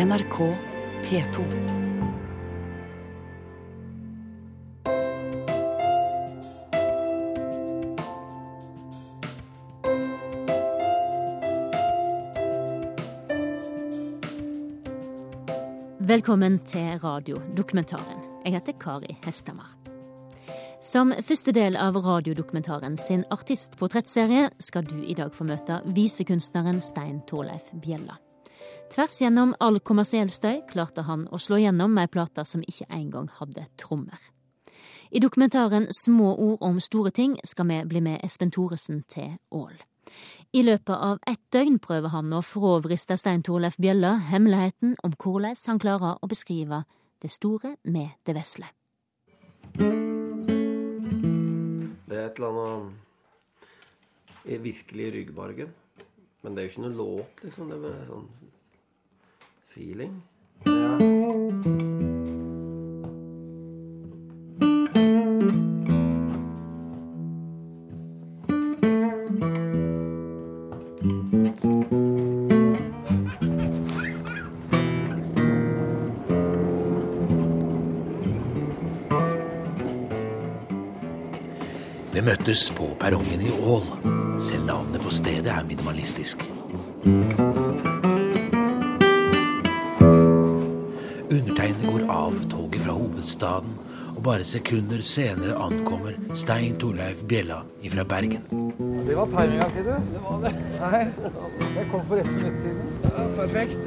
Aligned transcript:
NRK 0.00 0.36
P2. 1.04 1.42
Velkommen 15.98 16.58
til 16.58 16.80
radiodokumentaren. 16.98 18.24
Jeg 18.44 18.52
heter 18.52 18.72
Kari 18.72 19.18
Hestemar. 19.24 19.76
Som 20.80 21.12
første 21.20 21.52
del 21.52 21.76
av 21.76 22.00
radiodokumentaren 22.00 22.96
sin 22.96 23.28
artistportrettserie 23.30 24.48
skal 24.64 24.88
du 24.88 24.96
i 25.04 25.14
dag 25.14 25.36
få 25.36 25.44
møte 25.44 25.82
visekunstneren 25.92 26.80
Stein 26.80 27.20
Torleif 27.28 27.68
Bjella. 27.84 28.16
Tvers 28.90 29.20
gjennom 29.22 29.52
all 29.62 29.76
kommersiell 29.86 30.32
støy 30.34 30.64
klarte 30.66 31.04
han 31.06 31.28
å 31.30 31.38
slå 31.38 31.60
gjennom 31.62 31.92
med 31.94 32.08
ei 32.08 32.10
plate 32.10 32.42
som 32.42 32.64
ikke 32.66 32.88
engang 32.90 33.28
hadde 33.36 33.62
trommer. 33.78 34.18
I 35.14 35.22
dokumentaren 35.22 35.86
Små 35.94 36.32
ord 36.34 36.58
om 36.66 36.80
store 36.82 37.12
ting 37.14 37.36
skal 37.46 37.68
vi 37.70 37.76
bli 37.86 38.02
med 38.02 38.18
Espen 38.26 38.50
Thoresen 38.50 39.04
til 39.06 39.36
Ål. 39.54 39.76
I 40.50 40.64
løpet 40.66 40.96
av 40.96 41.20
ett 41.30 41.42
døgn 41.54 41.78
prøver 41.78 42.10
han 42.10 42.34
å 42.34 42.42
fråvriste 42.42 43.14
Stein 43.14 43.44
Torleif 43.46 43.78
Bjella 43.78 44.16
hemmeligheten 44.32 44.96
om 45.06 45.14
hvordan 45.14 45.54
han 45.68 45.78
klarer 45.78 46.18
å 46.18 46.26
beskrive 46.26 46.82
det 47.22 47.30
store 47.30 47.76
med 47.84 48.18
det 48.26 48.34
vesle. 48.34 48.66
Det 52.10 52.18
er 52.18 52.26
et 52.26 52.42
eller 52.42 52.58
annet 52.66 52.90
virkelig 54.66 55.06
i 55.06 55.14
ryggmargen. 55.20 55.70
Men 56.42 56.54
det 56.54 56.62
er 56.62 56.66
jo 56.66 56.72
ikke 56.72 56.86
noe 56.88 56.96
låt, 56.96 57.42
liksom. 57.44 57.70
Det 57.70 57.78
er 57.86 58.06
sånn 58.08 58.28
feeling. 59.70 60.22
Ja. 60.66 60.96
Vi 82.12 82.24
møttes 82.26 82.66
på 82.76 82.84
perrongen 83.00 83.40
i 83.40 83.48
Ål. 83.48 83.86
Selv 84.44 84.66
navnet 84.66 85.00
på 85.00 85.10
stedet 85.14 85.46
er 85.46 85.64
minimalistisk. 85.64 86.44
Hovedstaden, 93.20 93.74
og 94.16 94.22
bare 94.22 94.44
sekunder 94.44 95.00
senere 95.00 95.54
ankommer 95.54 96.12
Stein 96.34 96.78
Torleif 96.78 97.22
Bjella 97.28 97.62
fra 97.90 98.04
Bergen. 98.04 98.42
Det 99.06 99.16
var 99.16 99.26
timinga, 99.26 99.68
sier 99.74 99.84
du? 99.84 99.90
Det 99.90 100.20
var 100.24 100.40
det. 100.44 100.52
Nei, 100.80 101.04
jeg 101.76 101.86
kom 101.90 102.06
for 102.08 102.16
ett 102.16 102.32
minutt 102.32 102.58
siden. 102.62 102.82
Ja, 103.04 103.26
perfekt. 103.36 103.78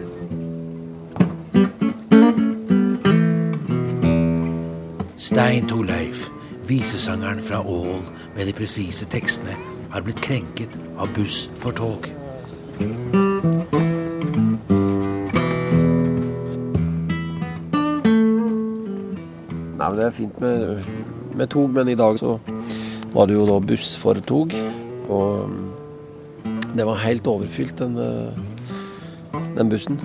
Stein 5.18 5.68
Torleif, 5.68 6.30
visesangeren 6.68 7.42
fra 7.42 7.62
Ål 7.66 8.02
med 8.36 8.46
de 8.48 8.54
presise 8.54 9.06
tekstene, 9.06 9.58
har 9.90 10.02
blitt 10.02 10.22
krenket 10.22 10.78
av 10.98 11.14
buss 11.18 11.50
for 11.58 11.72
tog. 11.72 12.10
Er 20.14 20.18
fint 20.18 20.40
med, 20.42 20.86
med 21.36 21.50
tog, 21.50 21.72
men 21.74 21.90
i 21.90 21.98
dag 21.98 22.18
så 22.20 22.38
var 23.14 23.28
det 23.28 23.38
jo 23.38 23.48
da 23.50 23.60
buss 23.60 23.96
for 23.98 24.20
tog. 24.22 24.54
Og 25.10 25.50
mm, 25.50 26.60
det 26.78 26.86
var 26.86 27.02
helt 27.02 27.28
overfylt, 27.28 27.78
den, 27.80 27.98
eh, 27.98 29.42
den 29.58 29.70
bussen. 29.70 30.00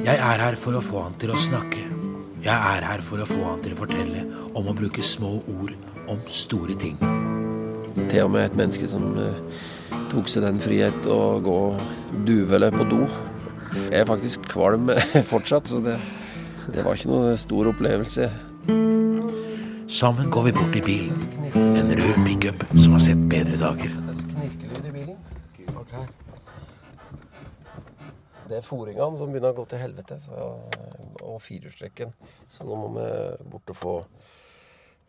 Jeg 0.00 0.16
er 0.16 0.44
her 0.46 0.56
for 0.58 0.76
å 0.76 0.82
få 0.84 1.04
han 1.04 1.18
til 1.20 1.32
å 1.34 1.38
snakke. 1.38 1.84
Jeg 2.40 2.56
er 2.56 2.86
her 2.88 3.04
for 3.04 3.20
å 3.20 3.28
få 3.28 3.42
han 3.44 3.60
til 3.64 3.76
å 3.76 3.80
fortelle 3.82 4.24
om 4.56 4.70
å 4.70 4.76
bruke 4.76 5.04
små 5.04 5.36
ord 5.60 5.74
om 6.08 6.20
store 6.32 6.76
ting. 6.80 6.96
Til 8.08 8.24
og 8.24 8.32
med 8.32 8.46
et 8.46 8.56
menneske 8.56 8.88
som 8.88 9.12
eh, 9.20 9.42
tok 10.10 10.30
seg 10.32 10.46
den 10.46 10.62
frihet 10.62 11.04
å 11.06 11.36
gå 11.44 11.58
duvele 12.26 12.72
på 12.72 12.88
do. 12.88 13.04
Jeg 13.70 14.00
er 14.00 14.06
faktisk 14.08 14.46
kvalm 14.50 14.90
fortsatt, 15.32 15.68
så 15.70 15.78
det, 15.84 15.96
det 16.74 16.84
var 16.84 16.98
ikke 16.98 17.10
noe 17.10 17.36
stor 17.38 17.70
opplevelse. 17.70 18.30
Sammen 19.90 20.30
går 20.30 20.42
vi 20.48 20.52
bort 20.54 20.76
i 20.78 20.82
bilen. 20.86 21.16
En 21.54 21.90
rød 21.90 22.18
pickup 22.26 22.64
som 22.78 22.94
har 22.94 23.02
sett 23.02 23.22
bedre 23.30 23.58
dager. 23.58 23.94
Knirkelyd 24.32 24.86
i 24.86 24.92
bilen. 24.94 25.16
Det 28.50 28.58
er 28.58 28.66
fòringene 28.66 29.18
som 29.18 29.30
begynner 29.30 29.54
å 29.54 29.58
gå 29.60 29.64
til 29.70 29.82
helvete, 29.82 30.18
så, 30.24 30.50
og 31.22 31.36
firehjulstrekken. 31.42 32.14
Så 32.50 32.66
nå 32.66 32.78
må 32.78 32.90
vi 32.96 33.06
bort 33.52 33.70
og 33.70 33.78
få 33.78 33.94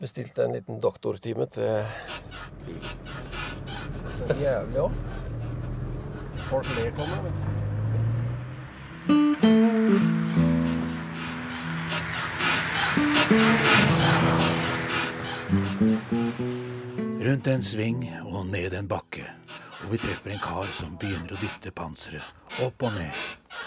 bestilt 0.02 0.38
en 0.42 0.54
liten 0.58 0.82
doktortime 0.82 1.50
til 1.54 1.82
bilen. 2.66 3.18
Så 4.10 4.30
jævlig 4.38 4.86
òg. 4.86 5.02
Folk 6.50 6.74
ler 6.78 6.90
av 6.94 7.06
meg, 7.06 7.28
vet 7.30 7.44
du. 7.46 7.61
Rundt 17.22 17.47
en 17.47 17.63
sving 17.63 18.03
og 18.25 18.46
ned 18.46 18.74
en 18.78 18.88
bakke. 18.88 19.25
Og 19.81 19.96
vi 19.96 19.97
treffer 19.97 20.35
en 20.35 20.44
kar 20.44 20.69
som 20.78 20.94
begynner 21.02 21.34
å 21.34 21.40
dytte 21.41 21.74
panseret 21.74 22.62
opp 22.62 22.85
og 22.85 22.94
ned, 23.00 23.18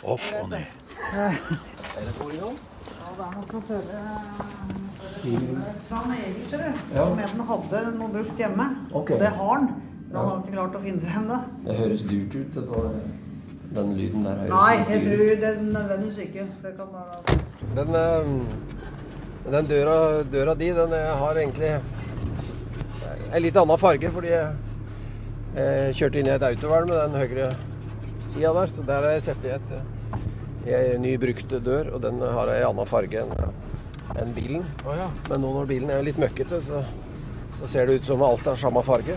opp 0.06 0.28
og 0.38 0.46
ned. 0.52 0.70
Fra 5.88 6.04
en 6.04 6.14
Erik, 6.14 6.46
ser 6.52 6.62
du. 6.62 6.70
Om 7.02 7.18
en 7.18 7.44
hadde 7.50 7.82
noe 7.98 8.14
brukt 8.14 8.38
hjemme. 8.38 8.70
Det 9.10 9.34
har 9.40 9.52
han. 9.56 9.66
Men 10.06 10.16
han 10.20 10.28
har 10.30 10.38
ikke 10.38 10.54
klart 10.54 10.78
å 10.78 10.86
finne 10.86 11.02
det 11.02 11.18
ennå. 11.18 11.42
Det 11.66 11.78
høres 11.82 12.06
dyrt 12.06 12.38
ut, 12.38 12.62
den 13.74 13.92
lyden 13.98 14.24
der. 14.26 14.40
høres 14.40 14.54
Nei, 14.54 14.74
jeg 14.92 15.02
tror 15.04 15.22
er 15.50 15.60
nødvendigvis 15.62 16.18
ikke. 16.24 16.46
Det 16.62 16.72
kan 16.78 16.92
være 16.94 17.38
Den, 17.78 17.94
eh, 18.00 19.52
den 19.52 19.70
døra, 19.70 19.96
døra 20.32 20.54
di, 20.54 20.70
den 20.76 20.92
eh, 20.92 21.10
har 21.22 21.42
egentlig 21.42 21.72
en 23.34 23.42
litt 23.42 23.56
annen 23.56 23.78
farge, 23.78 24.10
fordi 24.14 24.32
jeg, 24.34 24.54
kjørte 25.94 26.18
inn 26.18 26.26
i 26.26 26.34
et 26.34 26.42
autovern 26.42 26.88
med 26.90 26.96
den 26.98 27.14
høyre 27.14 27.52
sida 28.18 28.50
der, 28.56 28.70
så 28.70 28.82
der 28.82 29.04
har 29.06 29.12
jeg 29.14 29.22
sett 29.28 29.44
i 29.46 29.52
et, 29.54 29.68
i 30.66 30.78
ny 30.98 31.12
brukt 31.22 31.54
dør, 31.62 31.92
og 31.94 32.02
den 32.02 32.18
har 32.18 32.50
ei 32.50 32.64
annen 32.66 32.90
farge 32.90 33.22
enn 33.22 33.30
enn 34.20 34.34
bilen. 34.34 34.64
Men 34.84 35.42
nå 35.42 35.50
når 35.56 35.68
bilen 35.70 35.90
er 35.90 36.04
litt 36.06 36.20
møkkete, 36.20 36.60
så, 36.62 36.82
så 37.56 37.70
ser 37.70 37.88
det 37.88 38.00
ut 38.00 38.08
som 38.08 38.22
alt 38.26 38.46
har 38.46 38.58
samme 38.60 38.82
farge. 38.86 39.16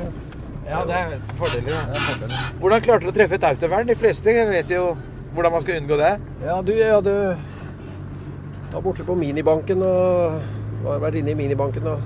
Ja, 0.67 0.81
det 0.83 0.95
er 0.99 1.19
fordeler. 1.39 1.71
Ja. 1.71 2.39
Hvordan 2.59 2.81
klarte 2.83 3.07
du 3.07 3.11
å 3.11 3.15
treffe 3.15 3.37
et 3.39 3.45
autovern? 3.47 3.87
De 3.87 3.95
fleste 3.95 4.33
vet 4.49 4.71
jo 4.73 4.89
hvordan 5.35 5.53
man 5.53 5.63
skal 5.63 5.79
unngå 5.79 5.97
det. 6.01 6.11
Ja, 6.43 6.57
du, 6.65 6.73
jeg 6.75 6.91
hadde 6.91 7.13
var 8.73 8.83
borte 8.83 9.05
på 9.07 9.15
minibanken 9.15 9.81
og 9.87 10.41
var 10.83 10.99
vært 11.01 11.21
inne 11.21 11.31
i 11.31 11.37
minibanken 11.39 11.87
og, 11.87 12.03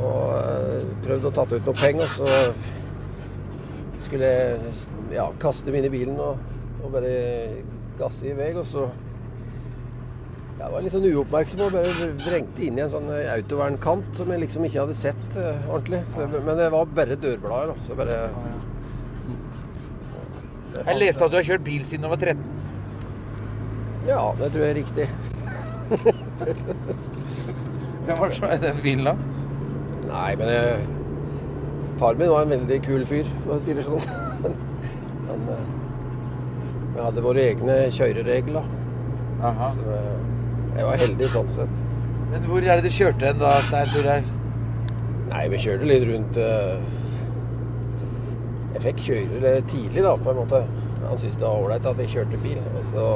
og 0.00 0.32
eh, 0.40 0.88
prøvd 1.06 1.28
å 1.30 1.34
tatt 1.38 1.54
ut 1.54 1.70
noe 1.70 1.78
penger. 1.78 2.04
Og 2.04 2.10
så 2.18 4.08
skulle 4.08 4.32
jeg 4.32 4.72
ja, 5.14 5.28
kaste 5.40 5.70
dem 5.70 5.78
inn 5.78 5.86
i 5.88 5.92
bilen 5.94 6.18
og, 6.20 6.42
og 6.82 6.90
bare 6.96 7.12
gasse 8.00 8.26
i 8.26 8.34
vei. 8.36 8.50
Og 8.58 8.66
så 8.66 8.88
jeg 10.58 10.72
var 10.72 10.82
litt 10.82 10.90
sånn 10.90 11.06
uoppmerksom 11.06 11.60
og 11.68 11.74
bare 11.76 12.06
vrengte 12.24 12.64
inn 12.66 12.78
i 12.80 12.82
en 12.82 12.90
sånn 12.90 13.06
autovernkant 13.14 14.08
som 14.18 14.30
jeg 14.32 14.42
liksom 14.42 14.64
ikke 14.66 14.80
hadde 14.82 14.96
sett 14.98 15.36
eh, 15.38 15.60
ordentlig. 15.70 16.00
Så, 16.10 16.26
men 16.34 16.58
det 16.58 16.66
var 16.74 16.88
bare 16.96 17.18
dørblader. 17.22 17.70
da, 17.70 17.74
Så 17.86 17.94
bare 17.98 18.16
Det 20.74 20.82
Jeg 20.82 20.98
leste 20.98 21.24
at 21.24 21.30
du 21.30 21.36
har 21.38 21.46
kjørt 21.46 21.66
bil 21.66 21.82
siden 21.86 22.06
du 22.06 22.10
var 22.10 22.18
13. 22.18 22.42
Ja, 24.08 24.22
det 24.40 24.48
tror 24.50 24.64
jeg 24.64 24.70
er 24.72 24.80
riktig. 24.80 25.06
Hva 28.08 28.16
var 28.18 28.32
det 28.32 28.38
er 28.48 28.54
i 28.56 28.62
den 28.62 28.78
bilen 28.82 29.04
da? 29.10 29.14
Nei, 30.08 30.30
men 30.40 30.48
jeg, 30.48 30.78
far 32.00 32.18
min 32.18 32.32
var 32.32 32.46
en 32.46 32.54
veldig 32.54 32.78
kul 32.86 33.04
fyr, 33.06 33.28
for 33.44 33.58
å 33.58 33.60
si 33.62 33.76
det 33.76 33.84
sånn. 33.86 34.06
Men 35.28 35.40
eh, 35.52 35.66
vi 36.94 37.04
hadde 37.04 37.24
våre 37.26 37.42
egne 37.50 37.76
kjøreregler. 37.92 38.66
Aha. 39.44 39.68
Så 39.76 39.92
eh, 39.92 40.37
jeg 40.78 40.86
var 40.86 41.00
heldig 41.00 41.28
sånn 41.32 41.48
sett. 41.50 41.80
Men 42.30 42.44
hvor 42.46 42.62
er 42.62 42.78
det 42.78 42.86
du 42.86 42.94
kjørte 42.94 43.26
hen 43.26 43.40
da, 43.40 43.50
Stein 43.66 43.88
Torheim? 43.90 44.26
Nei, 45.28 45.44
vi 45.50 45.58
kjørte 45.60 45.88
litt 45.88 46.04
rundt 46.08 46.38
eh, 46.40 46.76
Jeg 48.76 48.84
fikk 48.84 49.02
kjøre 49.08 49.54
tidlig, 49.68 50.04
da, 50.06 50.12
på 50.22 50.30
en 50.32 50.38
måte. 50.38 50.60
Han 51.02 51.18
syntes 51.18 51.40
det 51.40 51.46
var 51.48 51.64
ålreit 51.64 51.88
at 51.88 52.02
jeg 52.04 52.12
kjørte 52.14 52.40
bil. 52.44 52.60
Og 52.78 52.86
så 52.92 53.06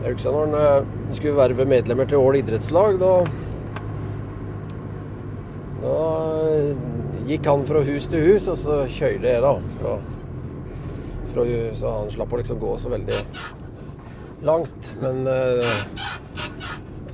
Jeg 0.00 0.14
husker 0.14 0.32
når 0.32 0.46
han 0.46 0.56
eh, 0.62 1.12
skulle 1.18 1.36
verve 1.42 1.68
medlemmer 1.68 2.08
til 2.08 2.24
Ål 2.24 2.40
idrettslag, 2.40 2.96
da 3.02 3.12
Da 5.84 6.00
eh, 6.54 6.72
gikk 7.28 7.52
han 7.52 7.68
fra 7.68 7.84
hus 7.84 8.08
til 8.08 8.24
hus, 8.30 8.48
og 8.48 8.58
så 8.64 8.80
kjørte 8.96 9.28
jeg, 9.28 9.44
da. 9.44 9.54
Fra, 9.82 9.94
fra, 11.34 11.46
så 11.76 11.94
han 11.98 12.12
slapp 12.16 12.32
å 12.32 12.40
liksom 12.40 12.64
gå 12.64 12.76
så 12.80 12.96
veldig 12.96 13.20
langt. 14.46 14.94
Men 15.02 15.26
eh, 15.26 15.76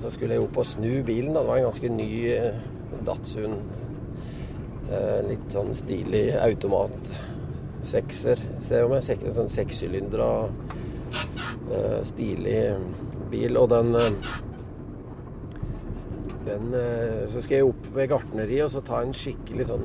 så 0.02 0.12
skulle 0.12 0.36
jeg 0.36 0.44
opp 0.44 0.60
og 0.62 0.68
snu 0.68 1.02
bilen. 1.06 1.32
da. 1.34 1.42
Det 1.42 1.48
var 1.48 1.60
en 1.60 1.68
ganske 1.70 1.92
ny 1.96 2.10
eh, 2.34 2.62
Datsun. 3.06 3.58
Eh, 4.92 5.18
litt 5.30 5.48
sånn 5.52 5.72
stilig 5.76 6.26
automat. 6.42 7.18
Sekser, 7.88 8.40
ser 8.62 8.84
jeg 8.84 8.92
med. 8.92 9.04
Sek, 9.06 9.26
sånn 9.34 9.50
sekssylindra, 9.50 10.30
stilig 12.06 12.56
bil. 13.32 13.56
Og 13.58 13.68
den 13.72 13.96
den, 16.46 16.72
Så 17.30 17.42
skal 17.42 17.60
jeg 17.60 17.68
opp 17.68 17.84
ved 17.94 18.08
gartneriet 18.10 18.66
og 18.66 18.72
så 18.74 18.82
ta 18.86 19.02
en 19.02 19.14
skikkelig 19.14 19.68
sånn, 19.68 19.84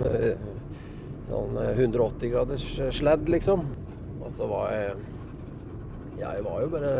sånn 1.29 1.59
eh, 1.61 1.83
180 1.83 2.33
graders 2.33 2.65
sledd, 2.97 3.29
liksom. 3.29 3.65
Og 4.17 4.33
så 4.37 4.49
var 4.49 4.73
jeg 4.73 5.16
jeg 6.17 6.43
var 6.45 6.61
jo 6.63 6.69
bare 6.73 6.93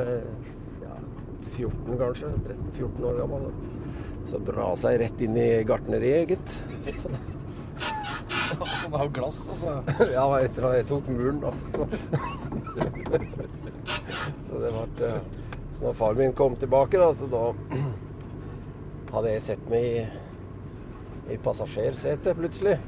ja, 0.84 0.98
14 1.56 1.98
kanskje. 2.00 2.32
13-14 2.78 3.08
år 3.10 3.20
gammel. 3.22 3.50
Så 4.28 4.40
brasa 4.44 4.92
jeg 4.94 5.02
rett 5.06 5.24
inn 5.24 5.38
i 5.40 5.48
gartneriet, 5.68 6.34
gitt. 6.34 6.58
Så, 7.02 7.12
Han 8.84 8.94
har 8.94 9.10
glass, 9.16 9.40
altså. 9.54 9.78
ja, 10.18 10.26
etter 10.40 10.70
at 10.70 10.78
jeg 10.80 10.88
tok 10.92 11.10
muren, 11.12 11.42
da. 11.44 11.52
Så, 11.74 11.88
så 14.48 14.62
det 14.64 14.72
ble 14.76 15.12
Så 15.78 15.84
når 15.84 15.98
far 16.00 16.18
min 16.18 16.34
kom 16.36 16.56
tilbake, 16.60 17.00
da, 17.00 17.12
så 17.14 17.28
da 17.32 17.44
hadde 19.14 19.36
jeg 19.36 19.46
sett 19.46 19.70
meg 19.72 19.86
i, 19.86 20.08
i 21.36 21.38
passasjersetet 21.44 22.40
plutselig. 22.40 22.80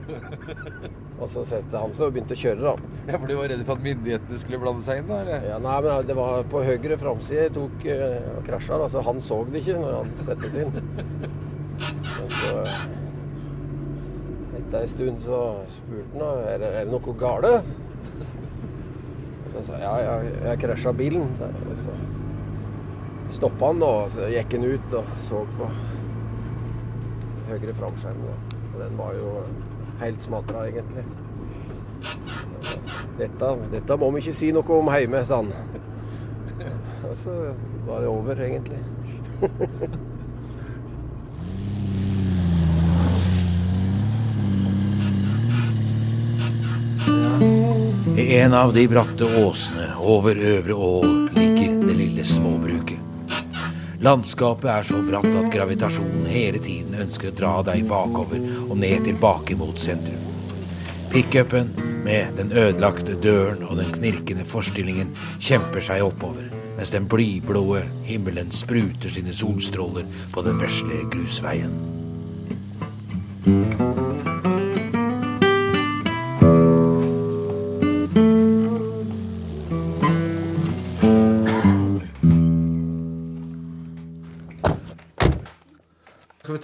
Og 1.19 1.27
så 1.27 1.43
sette 1.47 1.79
han 1.81 1.91
seg 1.95 2.07
og 2.07 2.13
begynte 2.15 2.35
å 2.35 2.39
kjøre, 2.39 2.61
da. 2.63 2.91
Ja, 3.09 3.17
for 3.17 3.27
de 3.27 3.35
var 3.35 3.49
redde 3.51 3.65
for 3.67 3.75
at 3.75 3.83
myndighetene 3.83 4.39
skulle 4.39 4.59
blande 4.61 4.85
seg 4.85 5.01
inn, 5.01 5.09
da? 5.09 5.17
eller? 5.25 5.47
Ja, 5.49 5.57
nei, 5.63 5.75
men 5.83 6.07
Det 6.07 6.15
var 6.15 6.45
på 6.53 6.61
høyre 6.63 6.97
framside 7.01 7.49
tok 7.55 7.83
uh, 7.89 8.29
og 8.37 8.47
krasja. 8.47 8.79
Altså, 8.79 9.03
han 9.03 9.19
så 9.25 9.41
det 9.49 9.63
ikke 9.63 9.81
når 9.81 9.97
han 9.97 10.13
settes 10.23 10.57
inn. 10.63 10.71
Men 11.81 12.33
så 12.37 12.63
Etter 14.59 14.83
ei 14.83 14.89
stund 14.91 15.21
så 15.23 15.37
spurte 15.73 16.19
han 16.19 16.43
er 16.45 16.59
det, 16.61 16.71
er 16.77 16.87
det 16.87 16.93
noe 16.93 17.13
gale. 17.19 17.53
Og 17.59 19.53
så 19.55 19.63
sa 19.65 19.79
jeg 19.79 19.83
ja, 19.83 19.93
jeg, 20.05 20.33
jeg 20.45 20.61
krasja 20.63 20.93
bilen. 20.95 21.31
Så, 21.35 21.49
så 21.83 21.97
stoppa 23.39 23.73
han, 23.73 23.81
da, 23.83 23.91
så 24.13 24.29
gikk 24.31 24.55
han 24.55 24.69
ut 24.69 24.95
og 25.01 25.11
så 25.25 25.43
på 25.57 25.71
høyre 27.49 27.75
framskjerm. 27.81 28.23
Og 28.29 28.79
den 28.79 28.95
var 28.99 29.17
jo 29.17 29.33
helt 29.99 30.21
smadra, 30.21 30.67
egentlig. 30.67 31.03
Dette, 33.19 33.55
dette 33.71 33.97
må 33.99 34.11
vi 34.15 34.23
ikke 34.23 34.35
si 34.37 34.51
noe 34.55 34.77
om 34.77 34.91
hjemme, 34.95 35.23
sa 35.27 35.41
han. 35.41 35.51
Og 37.09 37.17
så 37.23 37.35
var 37.87 38.05
det 38.05 38.11
over, 38.11 38.45
egentlig. 38.45 38.79
I 48.19 48.39
en 48.39 48.53
av 48.53 48.73
de 48.75 48.87
bratte 48.91 49.27
åsene 49.43 49.93
over 49.99 50.35
Øvre 50.55 50.73
Ål 50.73 51.29
ligger 51.35 51.79
det 51.87 51.95
lille 51.95 52.25
småbruket. 52.27 53.08
Landskapet 53.99 54.69
er 54.71 54.85
så 54.87 55.01
bratt 55.03 55.27
at 55.27 55.49
gravitasjonen 55.51 56.27
hele 56.31 56.59
tiden 56.63 56.95
ønsker 57.03 57.33
å 57.33 57.35
dra 57.35 57.49
deg 57.67 57.83
bakover 57.89 58.39
og 58.69 58.77
ned 58.79 59.03
tilbake 59.09 59.57
mot 59.59 59.75
sentrum. 59.81 60.21
Pickupen 61.11 61.73
med 62.05 62.37
den 62.39 62.53
ødelagte 62.55 63.17
døren 63.19 63.65
og 63.67 63.75
den 63.81 63.91
knirkende 63.97 64.47
forstillingen 64.47 65.11
kjemper 65.43 65.83
seg 65.83 66.05
oppover, 66.05 66.47
mens 66.77 66.95
den 66.95 67.09
blyblå 67.11 67.65
himmelen 68.07 68.53
spruter 68.55 69.11
sine 69.11 69.35
solstråler 69.35 70.07
på 70.31 70.45
den 70.47 70.63
vesle 70.63 71.03
grusveien. 71.11 71.75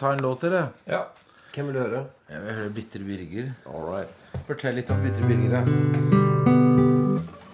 Ta 0.06 0.14
en 0.14 0.22
låt, 0.22 0.42
dere? 0.46 0.68
Ja. 0.86 1.00
Hvem 1.56 1.70
vil 1.72 1.78
du 1.78 1.80
høre? 1.82 2.00
Jeg 2.30 2.42
vil 2.44 2.58
høre 2.60 2.72
Bitre 2.76 3.06
Birger. 3.08 3.46
All 3.72 3.86
right. 3.88 4.10
Fortell 4.46 4.76
litt 4.78 4.90
om 4.94 5.00
Bitre 5.02 5.26
Birger. 5.26 5.54
da. 5.56 5.62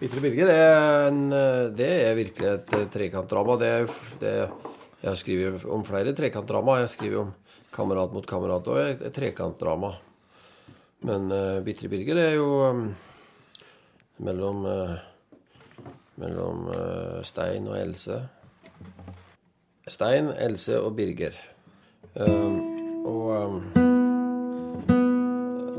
Bitre 0.02 0.24
Birger 0.24 0.50
er, 0.52 1.06
en, 1.08 1.22
eh, 1.32 1.70
det 1.72 1.88
er 2.10 2.18
virkelig 2.18 2.50
et 2.50 2.74
eh, 2.76 2.90
trekantdrama. 2.92 3.56
Det 3.62 3.70
er, 3.72 3.94
det, 4.20 4.34
jeg 5.00 5.10
har 5.10 5.20
skrevet 5.22 5.64
om 5.64 5.86
flere 5.88 6.12
trekantdrama. 6.18 6.82
Jeg 6.82 6.90
skriver 6.92 7.22
om 7.22 7.32
Kamerat 7.72 8.12
mot 8.12 8.28
kamerat 8.28 8.68
og 8.68 8.82
et, 8.82 9.06
et 9.08 9.16
trekantdrama. 9.16 9.94
Men 11.08 11.32
uh, 11.32 11.62
Bitre 11.64 11.88
Birger 11.88 12.20
er 12.20 12.34
jo 12.36 12.50
um, 12.68 12.82
mellom, 14.28 14.66
uh, 14.68 15.88
mellom 16.20 16.68
uh, 16.68 17.24
Stein 17.24 17.72
og 17.72 17.80
Else. 17.80 18.20
Stein, 19.88 20.34
Else 20.36 20.82
og 20.84 20.98
Birger. 21.00 21.40
Um, 22.12 22.60
og 23.06 23.24
um, 23.46 23.62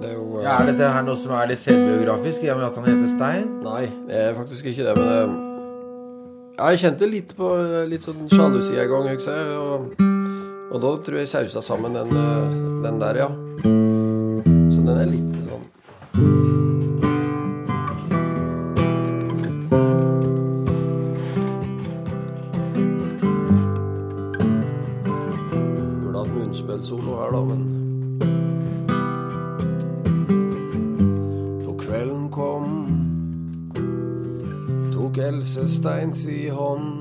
det 0.00 0.08
er 0.08 0.14
jo 0.14 0.22
uh, 0.38 0.42
Ja, 0.42 0.54
er 0.62 0.70
dette 0.70 0.88
her 0.88 1.04
noe 1.04 1.16
som 1.20 1.34
er 1.36 1.50
litt 1.50 1.60
selvbiografisk, 1.60 2.46
i 2.46 2.48
og 2.48 2.62
med 2.62 2.70
at 2.70 2.78
han 2.80 2.88
heter 2.88 3.10
Stein? 3.12 3.50
Nei, 3.66 3.82
det 4.08 4.16
er 4.16 4.38
faktisk 4.38 4.70
ikke 4.72 4.86
det, 4.86 4.94
men 4.96 5.34
ja, 6.56 6.70
jeg 6.72 6.80
kjente 6.86 7.08
litt 7.10 7.36
på 7.36 7.50
litt 7.90 8.08
sånn 8.08 8.24
sjalusi 8.32 8.80
en 8.80 8.88
gang, 8.88 9.10
husker 9.12 9.36
jeg. 9.36 9.60
Og, 9.60 10.02
og 10.72 10.82
da 10.84 10.92
tror 11.04 11.20
jeg 11.20 11.30
sausa 11.32 11.64
sammen 11.64 11.96
den, 11.96 12.12
eh, 12.16 12.58
den 12.86 13.00
der, 13.02 13.24
ja. 13.26 13.28
Så 14.72 14.80
den 14.80 14.94
er 14.96 15.08
litt 15.12 15.36
sånn 15.48 16.81
hatt 26.82 26.88
solo 26.88 27.16
her, 27.20 27.30
da, 27.32 27.44
men 27.44 27.62
Når 31.62 31.76
kvelden 31.78 32.28
kom 32.30 32.66
tok 34.92 35.18
Else 35.18 35.68
Steins 35.68 36.26
i 36.26 36.48
hånd. 36.48 36.98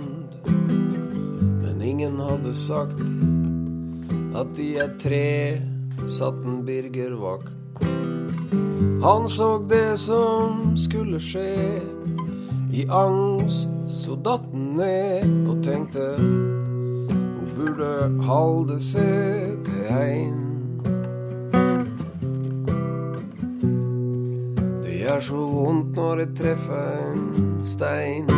Men 1.61 1.81
ingen 1.81 2.19
hadde 2.19 2.53
sagt 2.53 3.01
at 4.35 4.59
i 4.59 4.77
et 4.79 4.99
tre 5.01 5.61
satt 6.07 6.37
en 6.45 6.61
Birger 6.65 7.17
vakt. 7.17 7.57
Han 9.01 9.27
så 9.29 9.57
det 9.69 9.97
som 9.99 10.75
skulle 10.77 11.19
skje. 11.19 11.81
I 12.71 12.85
angst 12.87 13.69
så 13.89 14.15
datt 14.15 14.45
han 14.53 14.75
ned 14.77 15.49
og 15.51 15.63
tenkte 15.65 16.05
hun 16.17 17.51
burde 17.61 18.23
halde 18.25 18.79
seg 18.81 19.70
til. 19.91 20.33
Det 24.83 24.99
gjør 24.99 25.19
så 25.19 25.35
vondt 25.35 25.95
når 25.95 26.19
jeg 26.19 26.27
treffer 26.37 26.91
en 27.11 27.63
stein. 27.63 28.29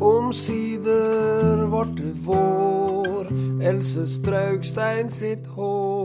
Omsider 0.00 1.66
vart 1.70 1.94
det 1.98 2.14
vår, 2.26 3.30
Else 3.70 4.08
Straugstein 4.08 5.10
sitt 5.10 5.46
hår. 5.46 5.97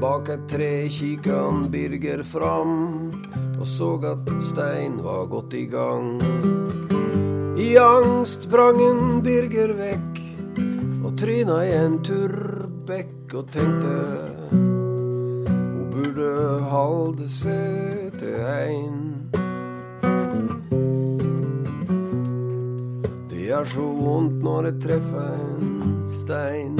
Bak 0.00 0.28
et 0.28 0.48
tre 0.50 0.88
kikka 0.90 1.36
han 1.46 1.68
Birger 1.70 2.22
fram 2.26 3.12
og 3.60 3.66
så 3.66 3.94
at 4.04 4.28
Stein 4.42 4.98
var 5.04 5.26
godt 5.26 5.54
i 5.54 5.64
gang. 5.66 6.20
I 7.56 7.76
angst 7.78 8.44
sprang 8.48 8.80
en 8.82 9.22
Birger 9.24 9.72
vekk 9.78 10.20
og 11.04 11.14
tryna 11.16 11.60
i 11.64 11.72
en 11.78 11.98
turbekk 12.04 13.34
og 13.38 13.48
tenkte 13.54 13.94
hun 14.50 15.86
burde 15.94 16.30
holde 16.68 17.28
seg 17.30 18.18
til 18.20 18.36
ein. 18.44 19.00
Det 23.30 23.46
gjør 23.48 23.70
så 23.76 23.86
vondt 24.02 24.42
når 24.44 24.68
det 24.68 24.74
treffer 24.88 25.30
en 25.38 26.08
stein. 26.10 26.76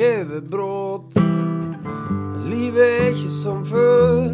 Og. 0.00 1.12
Livet 2.46 2.82
er 2.82 3.08
ikke 3.08 3.30
som 3.30 3.64
før, 3.66 4.32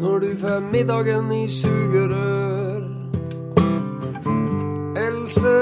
når 0.00 0.18
du 0.18 0.26
får 0.40 0.60
middagen 0.72 1.32
i 1.32 1.48
sugerør. 1.48 2.82
Else 4.96 5.54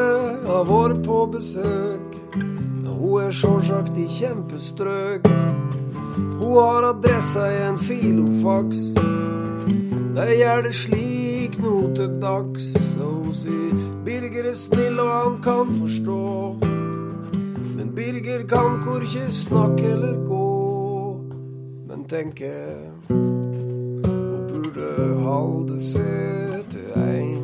har 0.47 0.65
vært 0.65 1.05
på 1.05 1.27
besøk, 1.33 2.17
hun 2.87 3.23
er 3.23 3.31
sjølsagt 3.31 3.97
i 3.97 4.07
kjempestrøk. 4.09 5.29
Hun 6.41 6.57
har 6.57 6.89
adressa 6.95 7.45
i 7.45 7.69
en 7.69 7.79
filofax. 7.79 8.95
De 10.17 10.27
gjør 10.37 10.63
det 10.63 10.75
slik 10.75 11.59
nå 11.61 11.95
til 11.97 12.21
dags, 12.23 12.73
og 12.97 13.13
hun 13.25 13.35
sier 13.35 13.77
Birger 14.05 14.49
er 14.51 14.57
snill 14.57 15.01
og 15.01 15.11
han 15.13 15.41
kan 15.45 15.80
korkje 19.11 19.33
snakke 19.33 19.83
eller 19.83 20.25
gå. 20.27 21.15
Men 21.89 22.05
tenke. 22.05 22.53
hun 23.09 24.49
burde 24.53 25.15
holde 25.23 25.81
seg 25.83 26.65
til 26.71 26.93
ein. 26.97 27.40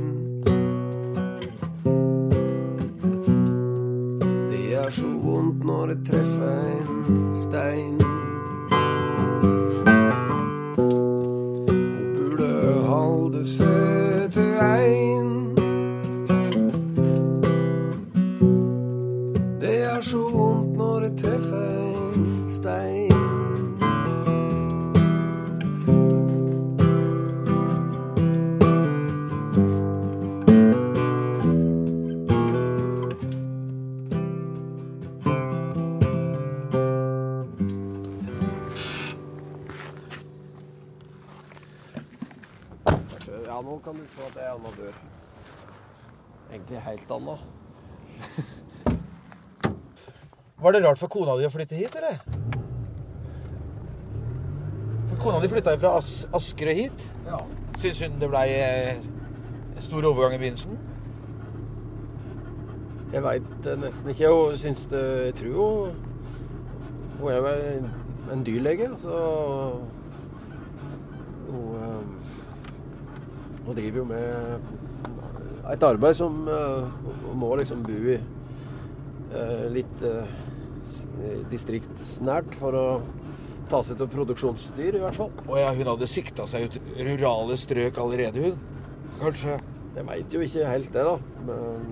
Helt. 47.17 47.41
Var 50.63 50.73
det 50.73 50.85
rart 50.85 51.01
for 51.01 51.09
kona 51.13 51.37
di 51.39 51.45
å 51.47 51.53
flytte 51.53 51.77
hit, 51.79 51.95
eller? 51.97 52.17
For 55.11 55.17
kona 55.21 55.41
di 55.41 55.49
flytta 55.53 55.71
jo 55.77 55.81
fra 55.85 55.93
As 55.99 56.11
Asker 56.37 56.69
og 56.73 56.77
hit. 56.81 56.99
Ja. 57.29 57.39
Syns 57.81 58.03
hun 58.05 58.13
det 58.21 58.29
blei 58.33 58.49
eh, 58.57 58.97
stor 59.85 60.03
overgang 60.09 60.35
i 60.37 60.41
begynnelsen? 60.41 60.75
Jeg 63.13 63.21
veit 63.25 63.69
nesten 63.81 64.11
ikke. 64.13 64.33
Hun 64.33 64.57
syns 64.61 64.83
det 64.91 65.05
Jeg 65.27 65.35
tror 65.41 65.53
jo 65.53 65.67
Hun 67.21 67.29
er 67.31 67.37
jo 67.37 67.47
en, 67.47 67.87
en 68.33 68.45
dyrlege, 68.45 68.89
så 68.97 69.15
hun, 71.49 71.77
eh, 71.81 72.03
hun 73.67 73.77
driver 73.77 73.99
jo 73.99 74.05
med 74.05 74.61
et 75.73 75.87
arbeid 75.87 76.17
som 76.19 76.49
eh, 76.49 77.07
må 77.35 77.53
liksom 77.59 77.83
bo 77.87 77.99
i 78.13 78.17
eh, 78.17 79.65
litt 79.75 80.05
eh, 80.07 80.35
distriktsnært 81.51 82.55
for 82.61 82.79
å 82.79 82.87
ta 83.71 83.81
seg 83.83 83.99
til 83.99 84.11
produksjonsdyr, 84.13 84.99
i 84.99 85.03
hvert 85.03 85.19
fall. 85.19 85.33
Å 85.51 85.59
ja, 85.59 85.73
hun 85.75 85.91
hadde 85.91 86.07
sikta 86.11 86.47
seg 86.47 86.69
ut 86.69 86.77
rurale 87.09 87.57
strøk 87.59 87.99
allerede, 88.03 88.45
hun. 88.47 88.57
Kanskje. 89.19 89.57
Jeg 89.97 90.05
veit 90.07 90.35
jo 90.37 90.43
ikke 90.45 90.69
helt 90.69 90.93
det, 90.93 91.05
da. 91.09 91.17
Men 91.49 91.87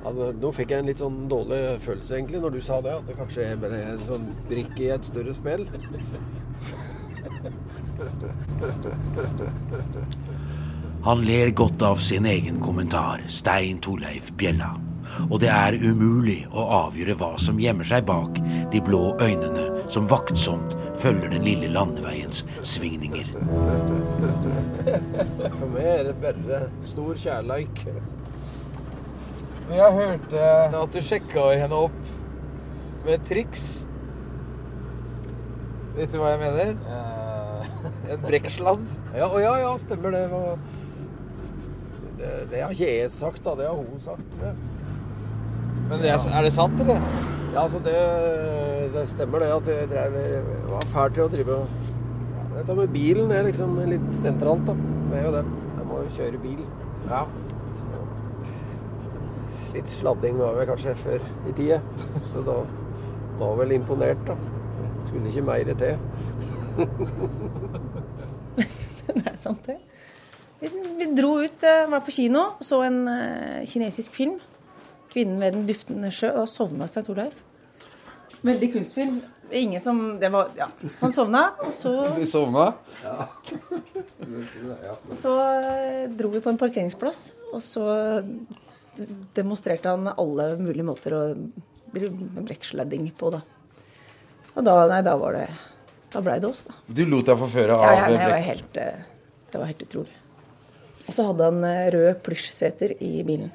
ja, 0.00 0.10
nå 0.40 0.52
fikk 0.56 0.72
jeg 0.72 0.80
en 0.80 0.88
litt 0.88 1.02
sånn 1.02 1.18
dårlig 1.28 1.60
følelse, 1.84 2.14
egentlig, 2.16 2.40
når 2.40 2.54
du 2.54 2.60
sa 2.64 2.78
det. 2.86 2.94
At 2.96 3.10
det 3.10 3.18
kanskje 3.18 3.44
er 3.44 3.60
bare 3.60 3.82
en 3.90 4.04
sånn 4.06 4.26
brikke 4.48 4.82
i 4.86 4.92
et 4.94 5.04
større 5.10 5.34
spill. 5.36 5.66
Han 11.04 11.22
ler 11.24 11.50
godt 11.50 11.82
av 11.82 11.96
sin 11.96 12.26
egen 12.26 12.58
kommentar, 12.60 13.22
Stein 13.28 13.78
Torleif 13.80 14.26
Bjella. 14.36 14.74
Og 15.30 15.38
det 15.40 15.48
er 15.48 15.78
umulig 15.80 16.42
å 16.52 16.66
avgjøre 16.76 17.14
hva 17.16 17.30
som 17.40 17.60
gjemmer 17.60 17.88
seg 17.88 18.04
bak 18.08 18.36
de 18.72 18.82
blå 18.84 19.14
øynene 19.16 19.64
som 19.90 20.08
vaktsomt 20.10 20.74
følger 21.00 21.32
den 21.32 21.46
lille 21.48 21.70
landeveiens 21.72 22.42
svingninger. 22.68 23.30
For 25.56 25.72
meg 25.72 25.88
er 25.88 26.04
det 26.10 26.14
bare 26.20 26.60
stor 26.92 27.16
kjærleik. 27.22 27.80
Jeg 29.70 29.96
hørte 29.96 30.44
at 30.82 30.92
du 30.92 31.00
sjekka 31.00 31.46
henne 31.54 31.80
opp 31.86 32.12
med 33.06 33.24
triks. 33.24 33.70
Vet 35.96 36.12
du 36.12 36.20
hva 36.20 36.34
jeg 36.34 36.44
mener? 36.44 36.76
En 38.10 38.20
brekksladd. 38.26 38.84
Ja, 39.20 39.26
ja, 39.42 39.56
ja, 39.58 39.72
stemmer 39.80 40.14
det. 40.14 40.26
Det, 42.20 42.30
det 42.50 42.60
har 42.60 42.72
ikke 42.74 42.88
jeg 42.98 43.10
sagt, 43.10 43.44
da. 43.44 43.54
Det 43.56 43.66
har 43.66 43.76
hun 43.76 44.00
sagt. 44.04 44.32
Det. 44.40 44.52
Men 45.88 46.02
det 46.02 46.10
er, 46.12 46.24
er 46.28 46.44
det 46.44 46.52
sant, 46.52 46.80
eller? 46.84 47.00
Ja, 47.50 47.62
altså 47.62 47.80
det, 47.82 47.94
det 48.94 49.06
stemmer 49.10 49.42
det 49.42 49.48
at 49.54 49.70
jeg 49.72 49.88
drev, 49.90 50.18
jeg 50.20 50.42
var 50.68 50.84
fæl 50.92 51.14
til 51.16 51.24
å 51.24 51.30
drive 51.32 51.56
ja, 51.64 52.44
Dette 52.52 52.76
med 52.78 52.92
bilen 52.94 53.32
er 53.34 53.48
liksom 53.48 53.72
litt 53.90 54.10
sentralt, 54.14 54.68
da. 54.68 54.76
Det 55.10 55.18
er 55.18 55.26
jo 55.26 55.32
det. 55.38 55.42
Jeg 55.80 55.88
må 55.88 56.02
jo 56.04 56.12
kjøre 56.18 56.42
bil. 56.44 56.60
Ja. 57.08 57.24
Så 57.80 57.86
litt 59.74 59.90
sladding 59.96 60.38
var 60.38 60.60
vi 60.60 60.68
kanskje 60.70 60.94
før 61.00 61.20
i 61.48 61.56
tida. 61.56 61.80
Så 62.22 62.44
da 62.46 62.60
var 63.40 63.58
vel 63.62 63.74
imponert, 63.80 64.22
da. 64.28 64.36
Skulle 65.08 65.32
ikke 65.32 65.46
mer 65.48 65.74
til. 65.80 65.96
Det 69.10 69.24
er 69.26 69.38
sant, 69.40 69.66
det. 69.66 69.80
Vi, 70.60 71.06
dro 71.16 71.38
ut, 71.40 71.62
eh, 71.64 71.86
var 71.88 72.00
på 72.04 72.12
kino, 72.12 72.44
så 72.60 72.82
en 72.84 73.08
eh, 73.08 73.66
kinesisk 73.66 74.12
film. 74.12 74.38
'Kvinnen 75.10 75.40
ved 75.40 75.54
den 75.56 75.66
duftende 75.66 76.10
sjø'. 76.12 76.34
Da 76.36 76.46
sovna 76.46 76.86
Stein 76.86 77.06
Torleif. 77.06 77.42
Veldig 78.46 78.72
kunstfilm. 78.74 79.20
Ingen 79.50 79.80
som 79.82 80.18
det 80.20 80.28
var, 80.30 80.52
ja. 80.56 80.68
Han 81.00 81.12
sovna, 81.12 81.40
og 81.64 81.72
så, 81.74 81.94
Du 82.18 82.26
sovna? 82.26 82.68
Ja. 83.02 83.26
så 85.16 85.32
eh, 85.64 86.04
dro 86.14 86.30
vi 86.30 86.44
på 86.44 86.52
en 86.52 86.60
parkeringsplass. 86.60 87.32
Og 87.50 87.64
så 87.64 87.88
demonstrerte 89.34 89.90
han 89.90 90.12
alle 90.12 90.52
mulige 90.60 90.86
måter 90.86 91.16
å 91.16 91.22
drive 91.90 92.44
brekksladding 92.46 93.10
på, 93.18 93.32
da. 93.34 93.42
Og 94.54 94.64
da, 94.66 94.76
nei, 94.92 95.02
da 95.06 95.16
var 95.18 95.36
det 95.38 95.48
Da 96.10 96.20
blei 96.22 96.40
det 96.42 96.48
oss, 96.48 96.64
da. 96.66 96.74
Du 96.86 97.04
lot 97.06 97.26
deg 97.26 97.38
forføre 97.38 97.74
av 97.74 97.86
Ja, 97.86 97.92
ja, 97.98 98.16
det 98.18 98.30
var 98.30 98.48
helt, 98.52 98.72
det 98.74 99.58
var 99.58 99.68
helt 99.70 99.82
utrolig. 99.88 100.19
Og 101.08 101.12
så 101.16 101.26
hadde 101.30 101.48
han 101.48 101.64
eh, 101.66 101.90
rød 101.94 102.22
plysjseter 102.26 102.94
i 103.02 103.22
bilen. 103.26 103.50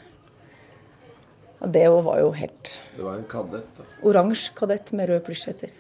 Og 1.64 1.72
det 1.74 1.86
var 1.90 2.20
jo 2.20 2.30
helt 2.36 2.74
Det 2.98 3.04
var 3.06 3.16
en 3.18 3.28
kadett, 3.32 3.70
da. 3.78 3.84
oransje 4.06 4.54
kadett 4.58 4.92
med 4.94 5.10
rød 5.10 5.24
plysjseter. 5.26 5.72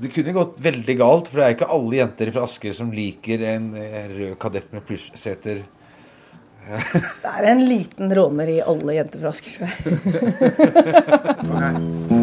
Det 0.00 0.08
kunne 0.14 0.32
gått 0.32 0.60
veldig 0.62 0.94
galt, 1.00 1.28
for 1.28 1.40
det 1.40 1.44
er 1.46 1.54
ikke 1.56 1.72
alle 1.74 1.96
jenter 1.98 2.30
fra 2.32 2.44
Asker 2.46 2.72
som 2.76 2.92
liker 2.94 3.42
en 3.50 3.70
eh, 3.76 4.06
rød 4.12 4.38
kadett 4.40 4.72
med 4.76 4.86
plysjseter. 4.88 5.64
Det 6.70 7.30
er 7.30 7.46
en 7.50 7.64
liten 7.66 8.12
råner 8.14 8.52
i 8.52 8.60
alle 8.62 8.94
jenter 9.00 9.18
fra 9.24 9.32
Asker, 9.34 9.50
tror 9.56 9.66
jeg. 9.66 9.76
Nå 12.10 12.19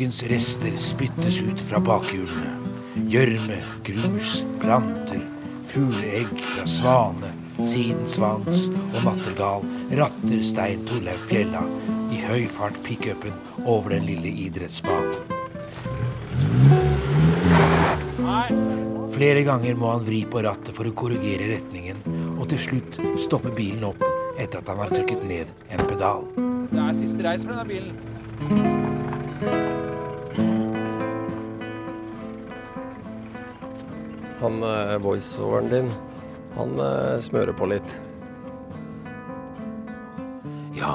skogens 0.00 0.22
rester 0.22 0.76
spyttes 0.80 1.42
ut 1.44 1.60
fra 1.60 1.76
bakhjulene. 1.84 2.54
Gjørme, 3.12 3.58
grus, 3.84 4.46
planter, 4.62 5.20
fugleegg 5.68 6.30
fra 6.40 6.64
svane, 6.64 7.34
sidensvans 7.60 8.70
og 8.70 8.96
nattergal 9.04 9.66
ratter 10.00 10.40
Stein 10.40 10.86
Torleif 10.88 11.26
Bjella 11.28 11.66
i 12.16 12.22
høy 12.24 12.48
fart 12.48 12.80
pickupen 12.86 13.36
over 13.66 13.92
den 13.92 14.08
lille 14.08 14.32
idrettsbanen. 14.46 15.20
Flere 19.12 19.44
ganger 19.44 19.76
må 19.76 19.92
han 19.92 20.08
vri 20.08 20.24
på 20.24 20.40
rattet 20.48 20.72
for 20.72 20.88
å 20.88 20.96
korrigere 20.96 21.52
retningen, 21.58 22.00
og 22.40 22.48
til 22.48 22.64
slutt 22.70 23.02
stopper 23.20 23.52
bilen 23.52 23.84
opp 23.92 24.00
etter 24.40 24.64
at 24.64 24.72
han 24.72 24.80
har 24.80 24.96
trykket 24.96 25.28
ned 25.28 25.56
en 25.68 25.88
pedal. 25.92 26.24
Det 26.72 26.86
er 26.88 27.00
siste 27.04 27.28
reis 27.28 27.44
for 27.44 27.52
denne 27.52 27.68
bilen. 27.68 28.79
Han 34.40 34.62
eh, 34.62 34.96
voiceoveren 35.02 35.68
din, 35.70 35.90
han 36.56 36.78
eh, 36.80 37.20
smører 37.20 37.52
på 37.52 37.66
litt. 37.68 37.96
Ja, 40.78 40.94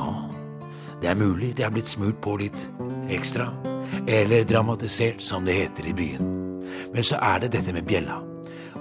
det 1.01 1.11
er 1.11 1.19
mulig 1.19 1.51
det 1.57 1.67
er 1.67 1.73
blitt 1.73 1.91
smurt 1.91 2.17
på 2.25 2.39
litt 2.41 2.57
ekstra. 3.13 3.51
Eller 4.07 4.47
dramatisert, 4.49 5.21
som 5.21 5.45
det 5.45 5.59
heter 5.59 5.91
i 5.91 5.93
byen. 5.93 6.31
Men 6.93 7.05
så 7.05 7.19
er 7.21 7.43
det 7.43 7.51
dette 7.53 7.73
med 7.73 7.85
bjella. 7.85 8.17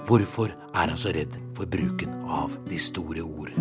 Hvorfor 0.07 0.49
er 0.73 0.89
han 0.89 0.97
så 0.97 1.13
redd 1.13 1.37
for 1.53 1.69
bruken 1.69 2.11
av 2.25 2.57
de 2.69 2.81
store 2.81 3.21
ord? 3.21 3.53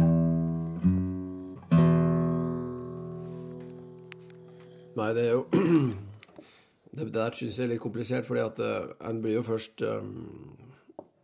Nei, 4.95 5.13
det 5.13 5.29
er 5.29 5.33
jo 5.35 5.45
Det 6.95 7.09
der 7.11 7.35
syns 7.35 7.57
jeg 7.59 7.65
er 7.67 7.73
litt 7.73 7.83
komplisert, 7.83 8.23
fordi 8.25 8.41
at 8.41 8.61
eh, 8.63 8.93
en 9.09 9.21
blir 9.21 9.41
jo 9.41 9.43
først 9.43 9.83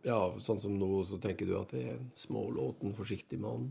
Ja, 0.05 0.19
sånn 0.41 0.59
som 0.61 0.77
nå, 0.79 0.89
så 1.05 1.19
tenker 1.21 1.49
du 1.49 1.55
at 1.59 1.73
det 1.75 1.83
er 1.85 1.95
en 1.97 2.09
smålåten, 2.17 2.95
forsiktig 2.97 3.39
mann. 3.41 3.69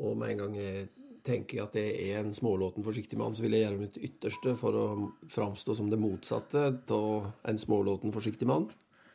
Og 0.00 0.16
med 0.16 0.34
en 0.34 0.42
gang 0.44 0.56
jeg 0.56 0.88
tenker 1.26 1.64
at 1.64 1.76
det 1.76 1.86
er 2.06 2.22
en 2.22 2.32
smålåten, 2.34 2.84
forsiktig 2.86 3.18
mann, 3.20 3.34
så 3.36 3.44
vil 3.44 3.56
jeg 3.56 3.66
gjøre 3.66 3.82
mitt 3.82 3.98
ytterste 4.00 4.54
for 4.60 4.78
å 4.78 4.86
framstå 5.28 5.76
som 5.76 5.90
det 5.92 6.00
motsatte 6.00 6.64
av 6.96 7.30
en 7.50 7.60
smålåten, 7.60 8.14
forsiktig 8.14 8.48
mann. 8.48 8.70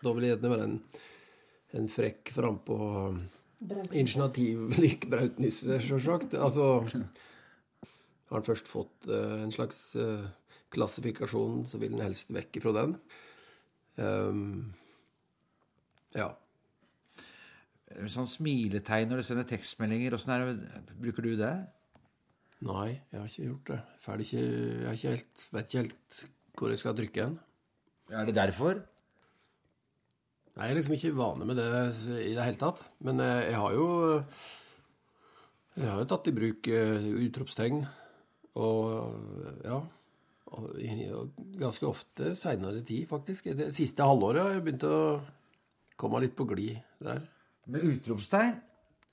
Da 0.05 0.13
vil 0.13 0.27
jeg 0.27 0.35
gjerne 0.35 0.53
være 0.53 0.69
en, 0.69 0.79
en 1.79 1.89
frekk 1.89 2.33
frampå 2.35 2.79
initiativlik 3.95 5.07
Brautnisse, 5.11 5.79
sjølsagt. 5.81 6.37
Altså 6.37 6.83
har 8.35 8.39
han 8.39 8.45
først 8.45 8.69
fått 8.69 9.05
uh, 9.09 9.41
en 9.43 9.53
slags 9.53 9.79
uh, 9.97 10.25
klassifikasjon, 10.73 11.63
så 11.69 11.79
vil 11.81 11.93
han 11.95 12.07
helst 12.07 12.33
vekk 12.35 12.59
ifra 12.59 12.73
den. 12.75 12.95
Um, 13.95 14.73
ja. 16.15 16.31
Sånn 18.11 18.27
smiletegn 18.27 19.09
når 19.11 19.21
du 19.21 19.27
sender 19.27 19.47
tekstmeldinger, 19.47 20.15
åssen 20.17 20.33
er 20.35 20.49
bruker 20.99 21.25
du 21.25 21.35
det? 21.39 21.53
Nei, 22.65 22.89
jeg 23.11 23.19
har 23.19 23.29
ikke 23.29 23.47
gjort 23.49 23.71
det. 23.71 23.79
Ferdig 24.03 24.27
ikke, 24.27 24.43
jeg 24.43 24.87
har 24.87 24.97
ikke 24.99 25.13
helt, 25.13 25.45
vet 25.53 25.69
ikke 25.69 25.83
helt 25.83 26.19
hvor 26.55 26.71
jeg 26.71 26.81
skal 26.81 26.97
trykke 26.97 27.25
hen. 27.25 27.39
Er 28.15 28.27
det 28.27 28.35
derfor? 28.37 28.79
Nei, 30.55 30.69
jeg 30.69 30.71
er 30.71 30.79
liksom 30.79 30.95
ikke 30.95 31.17
vane 31.17 31.47
med 31.47 31.59
det 31.59 31.67
i 32.21 32.31
det 32.35 32.45
hele 32.45 32.59
tatt. 32.59 32.79
Men 33.03 33.19
eh, 33.23 33.49
jeg 33.49 33.59
har 33.59 33.75
jo 33.75 33.87
Jeg 35.75 35.89
har 35.91 35.99
jo 35.99 36.07
tatt 36.07 36.29
i 36.31 36.35
bruk 36.35 36.69
eh, 36.71 37.09
utropstegn. 37.25 37.83
Og 38.55 39.63
ja 39.67 39.81
og 40.55 41.31
Ganske 41.59 41.87
ofte 41.87 42.31
seinere 42.37 42.83
tid, 42.85 43.03
faktisk. 43.09 43.49
Det 43.57 43.73
siste 43.75 44.05
halvåret 44.05 44.43
har 44.43 44.53
jeg 44.53 44.63
begynt 44.63 44.85
å 44.87 44.99
komme 45.99 46.21
litt 46.23 46.35
på 46.37 46.47
glid 46.47 46.77
der. 47.03 47.25
Med 47.65 47.83
utropstegn? 47.83 48.55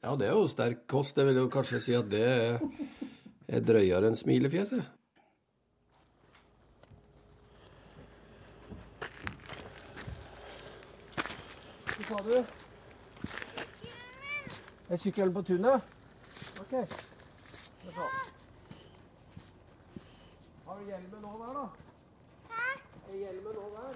Ja, 0.02 0.16
det 0.16 0.26
er 0.26 0.34
jo 0.36 0.48
sterk 0.50 0.86
kost. 0.90 1.16
Jeg 1.16 1.26
vil 1.26 1.38
jo 1.40 1.48
kanskje 1.52 1.80
si 1.80 1.94
at 1.96 2.08
det 2.10 2.24
er, 2.26 2.58
er 3.48 3.62
drøyere 3.64 4.10
enn 4.10 4.18
smilefjeset. 4.18 4.82
Hva 11.92 12.02
sa 12.08 12.18
du? 12.26 12.34
Er 14.92 15.00
sykkelen 15.00 15.32
på 15.32 15.42
tunet? 15.48 15.86
Ok. 16.60 16.72
Har 20.66 20.78
du 20.78 20.84
hjelmen 20.90 21.22
nå 21.22 21.32
der, 21.40 21.52
da? 21.56 21.64
Hæ? 22.50 22.66
Er 23.08 23.16
hjelmen 23.22 23.56
nå 23.56 23.70
der? 23.78 23.94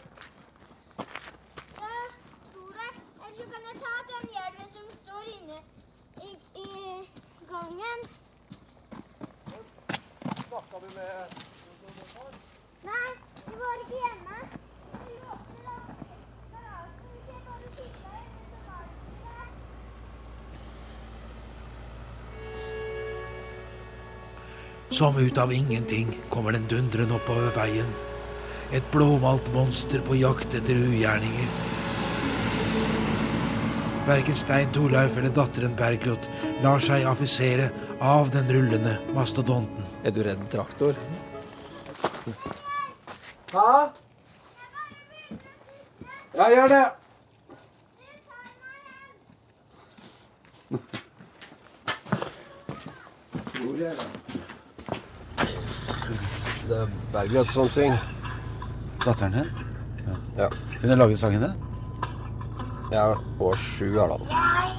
Ja, 1.82 1.92
tror 2.54 2.72
det. 2.78 2.90
Eller 3.26 3.36
så 3.36 3.46
kan 3.52 3.62
jeg 3.68 3.76
ta 3.84 3.92
den 4.12 4.24
hjelmen 4.36 4.68
som 4.78 4.86
står 5.16 5.28
inne 5.34 5.58
i, 6.22 6.30
i 6.60 6.64
gangen. 7.50 8.00
Snakka 10.48 10.80
du 10.80 10.88
med 10.94 11.26
Nei, 12.86 13.10
vi 13.46 13.54
var 13.60 13.76
ikke 13.84 13.96
hjemme. 14.00 14.36
Vi 14.92 15.14
låste 15.22 15.56
garasjen. 15.62 16.20
Som 24.90 25.16
ut 25.16 25.38
av 25.38 25.52
ingenting 25.52 26.18
kommer 26.28 26.52
den 26.52 26.68
dundrende 26.68 27.14
oppover 27.14 27.50
veien. 27.56 27.96
Et 28.72 28.92
blåmalt 28.92 29.52
monster 29.54 30.00
på 30.06 30.14
jakt 30.20 30.54
etter 30.54 30.76
ugjerninger. 30.76 31.85
Verken 34.06 34.34
Stein 34.38 34.68
Torleif 34.72 35.16
eller 35.18 35.32
datteren 35.34 35.72
Bergljot 35.74 36.28
lar 36.62 36.78
seg 36.78 37.02
affisere 37.10 37.72
av 37.98 38.30
den 38.30 38.46
rullende 38.54 38.92
mastodonten. 39.16 39.82
Er 40.06 40.14
du 40.14 40.20
redd 40.22 40.44
traktor? 40.52 40.94
Hæ? 43.50 43.66
Ja, 46.36 46.48
gjør 46.54 46.70
det. 46.70 46.84
Hvor 53.58 53.74
er 53.74 53.98
det? 53.98 54.08
Det 56.66 56.82
er 56.84 56.98
Bergljot 57.12 57.50
som 57.58 57.74
synger. 57.74 58.02
Datteren 59.02 59.40
din? 59.40 59.54
Ja. 60.38 60.52
Hun 60.80 60.92
har 60.94 60.96
laget 61.02 61.18
sangen 61.18 61.42
din? 61.42 61.65
Jeg 62.90 63.10
er 63.10 63.16
år 63.40 63.54
sju 63.54 63.98
her, 63.98 64.06
da. 64.06 64.16
Jeg 64.30 64.72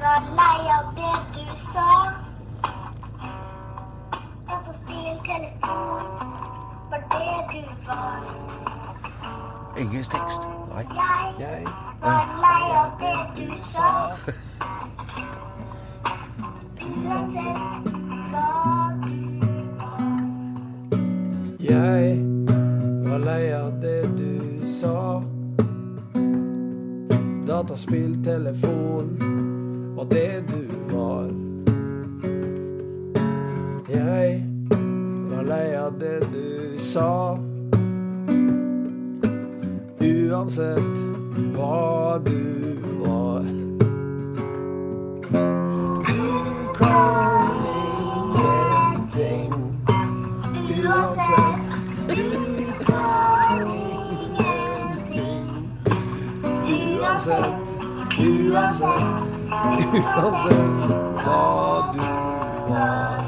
var 0.00 0.20
lei 0.38 0.60
av 0.76 0.84
det 0.98 1.14
du 1.34 1.44
sa. 1.74 1.88
Jeg 4.48 4.58
får 4.66 4.74
spille 4.82 5.14
telefon 5.26 6.06
for 6.88 7.00
det 7.12 7.38
du 7.52 7.60
var. 7.86 8.18
Ingen 9.78 10.02
tekst. 10.02 10.42
Nei. 10.74 10.84
Jeg 11.38 11.64
var 12.02 12.24
lei 12.44 12.64
av 12.82 12.90
det 13.00 13.20
du 13.36 13.48
sa. 13.62 13.88
Uansett 16.82 17.58
hva 18.30 18.48
du 19.02 19.16
var. 19.52 20.12
Jeg 21.60 22.31
Dataspill, 27.62 28.24
telefon 28.24 29.18
og 29.96 30.06
det 30.10 30.44
du 30.48 30.96
var. 30.96 31.28
Jeg 33.88 34.42
var 35.30 35.42
lei 35.46 35.68
av 35.78 35.94
det 36.00 36.18
du 36.32 36.82
sa. 36.82 37.38
Uansett 40.02 40.90
hva 41.54 42.18
du 42.26 42.42
var. 43.04 43.46
Du 46.10 46.26
kan 46.80 47.31
Uansett, 58.22 59.22
uansett, 59.50 60.82
hva 61.22 61.38
du 61.92 62.00
var. 62.68 63.22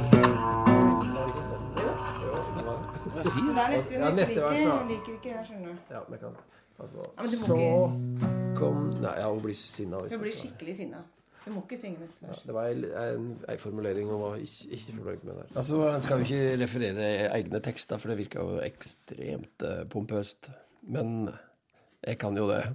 Det 3.24 3.62
er 3.62 3.70
neste, 3.72 3.94
Ja, 3.98 4.10
neste 4.14 4.40
vers, 4.44 4.60
da. 4.62 4.76
Liker 4.88 5.16
ikke 5.16 5.30
jeg, 5.32 5.46
skjønner 5.48 5.72
du. 5.72 5.94
Ja, 5.94 6.00
men 6.08 6.18
kan 6.22 6.36
altså, 6.84 7.06
men 7.16 7.26
Så 7.26 7.56
ikke- 7.56 8.56
kom 8.56 8.76
Nei, 9.02 9.14
ja, 9.18 9.28
hun 9.30 9.40
blir 9.42 9.54
sinna. 9.58 9.96
hun 9.98 10.20
blir 10.20 10.32
skikkelig 10.32 10.76
sinna. 10.76 10.96
Du 11.44 11.50
må 11.52 11.62
ikke 11.66 11.76
synge 11.80 11.98
neste 12.00 12.26
Ja, 12.26 12.32
det 12.46 12.54
var 12.54 12.66
en, 12.66 12.84
en, 12.84 13.38
en 13.48 13.58
formulering 13.58 14.08
hun 14.08 14.20
var 14.20 14.36
ikke, 14.36 14.68
ikke 14.70 14.92
fornøyd 14.96 15.24
med 15.24 15.34
der. 15.34 15.56
Altså, 15.56 15.88
En 15.94 16.02
skal 16.02 16.18
jo 16.18 16.24
ikke 16.24 16.62
referere 16.62 17.30
egne 17.34 17.60
tekster, 17.60 17.96
for 17.98 18.08
det 18.08 18.18
virka 18.18 18.38
jo 18.40 18.60
ekstremt 18.64 19.62
eh, 19.62 19.84
pompøst. 19.90 20.50
Men 20.82 21.28
jeg 22.06 22.18
kan 22.18 22.36
jo 22.36 22.48
det. 22.48 22.62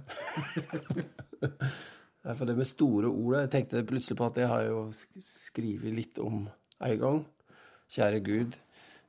Nei, 2.24 2.34
For 2.36 2.44
det 2.44 2.56
med 2.58 2.68
store 2.68 3.08
ord 3.08 3.36
Jeg 3.38 3.50
tenkte 3.54 3.84
plutselig 3.88 4.16
på 4.20 4.26
at 4.28 4.36
jeg 4.42 4.48
har 4.50 4.62
jo 4.68 4.80
sk- 4.92 5.22
skrevet 5.24 5.94
litt 5.96 6.18
om 6.20 6.42
en 6.80 6.98
gang. 7.00 7.20
Kjære 7.90 8.20
Gud, 8.24 8.56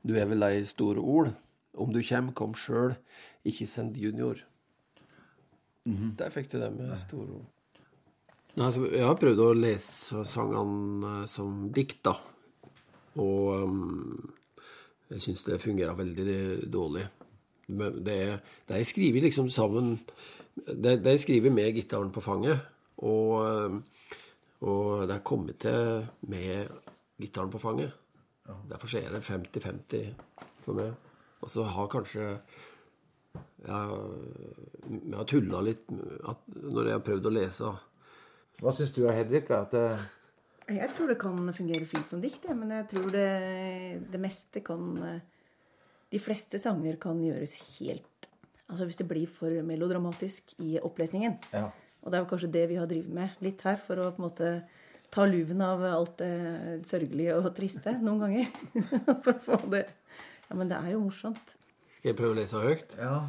du 0.07 0.13
er 0.17 0.25
vel 0.31 0.43
ei 0.47 0.63
store 0.67 0.99
ord. 0.99 1.33
Om 1.77 1.91
du 1.93 2.01
kjem, 2.03 2.31
kom 2.35 2.53
sjøl, 2.57 2.95
ikke 3.47 3.67
send 3.69 3.95
junior. 3.99 4.39
Der 6.17 6.29
fikk 6.33 6.49
du 6.51 6.57
det 6.61 6.71
med 6.75 6.91
store 6.99 7.37
ord. 7.39 7.47
Nei, 8.57 8.65
altså, 8.67 8.83
jeg 8.91 9.05
har 9.07 9.15
prøvd 9.15 9.39
å 9.45 9.53
lese 9.55 10.23
sangene 10.27 11.11
eh, 11.21 11.27
som 11.31 11.69
dikt, 11.73 12.01
da. 12.03 12.17
Og 13.21 13.63
um, 13.63 14.33
jeg 15.11 15.23
syns 15.23 15.45
det 15.47 15.61
fungerer 15.63 15.95
veldig 15.95 16.67
dårlig. 16.71 17.05
Det, 17.71 18.17
er- 18.27 18.41
det 18.67 18.75
er 18.77 18.83
skrevet 18.87 19.23
liksom 19.23 19.47
sammen 19.51 19.93
Det, 20.51 20.97
det 20.99 21.13
er 21.13 21.21
skrevet 21.21 21.53
med 21.55 21.71
gitaren 21.77 22.11
på 22.11 22.19
fanget. 22.23 22.59
Og, 23.01 23.41
um, 23.41 23.79
og 24.67 25.07
det 25.09 25.15
er 25.15 25.25
kommet 25.25 25.59
til 25.63 26.05
med 26.29 26.69
gitaren 27.21 27.51
på 27.53 27.61
fanget. 27.61 27.97
Derfor 28.69 28.87
så 28.87 28.99
er 28.99 29.13
det 29.13 29.23
50-50 29.23 30.13
for 30.65 30.77
meg. 30.77 30.93
Og 31.41 31.49
så 31.49 31.65
har 31.65 31.89
kanskje 31.89 32.25
ja, 33.65 33.79
Vi 34.83 35.13
har 35.15 35.27
tulla 35.29 35.61
litt 35.65 35.89
at, 36.27 36.49
når 36.53 36.89
jeg 36.89 36.97
har 36.97 37.05
prøvd 37.05 37.29
å 37.29 37.33
lese. 37.33 37.73
Hva 38.61 38.73
syns 38.75 38.93
du, 38.93 39.03
Henrik? 39.09 39.49
At 39.53 39.75
eh, 39.77 40.07
Jeg 40.69 40.89
tror 40.95 41.11
det 41.11 41.19
kan 41.21 41.53
fungere 41.55 41.87
fint 41.89 42.09
som 42.09 42.21
dikt, 42.21 42.45
men 42.57 42.73
jeg 42.75 42.89
tror 42.93 43.11
det, 43.13 43.29
det 44.11 44.21
meste 44.21 44.63
kan 44.65 44.91
eh, 45.07 45.21
De 46.11 46.19
fleste 46.21 46.59
sanger 46.61 46.99
kan 47.01 47.21
gjøres 47.23 47.55
helt 47.79 48.27
Altså 48.71 48.87
hvis 48.87 49.01
det 49.01 49.07
blir 49.09 49.27
for 49.27 49.51
melodramatisk 49.67 50.53
i 50.63 50.77
opplesningen. 50.79 51.33
Ja. 51.51 51.65
Og 52.01 52.11
det 52.11 52.19
er 52.19 52.29
kanskje 52.29 52.51
det 52.53 52.63
vi 52.71 52.79
har 52.79 52.89
drevet 52.89 53.13
med 53.13 53.43
litt 53.45 53.61
her, 53.65 53.77
for 53.81 54.01
å 54.01 54.09
på 54.13 54.21
en 54.21 54.27
måte 54.27 54.53
ta 55.11 55.25
luven 55.27 55.61
av 55.65 55.83
alt 55.85 56.17
det 56.21 56.81
sørgelige 56.87 57.35
og 57.37 57.51
triste 57.57 57.93
noen 58.01 58.23
ganger. 58.25 58.49
for 59.23 59.35
å 59.35 59.43
få 59.45 59.61
det 59.73 59.85
Ja, 60.49 60.57
men 60.59 60.67
det 60.71 60.79
er 60.81 60.95
jo 60.95 61.05
morsomt. 61.05 61.53
Skal 61.95 62.11
jeg 62.11 62.17
prøve 62.19 62.35
å 62.35 62.41
lese 62.41 62.63
høyt? 62.63 62.97
ja. 62.99 63.21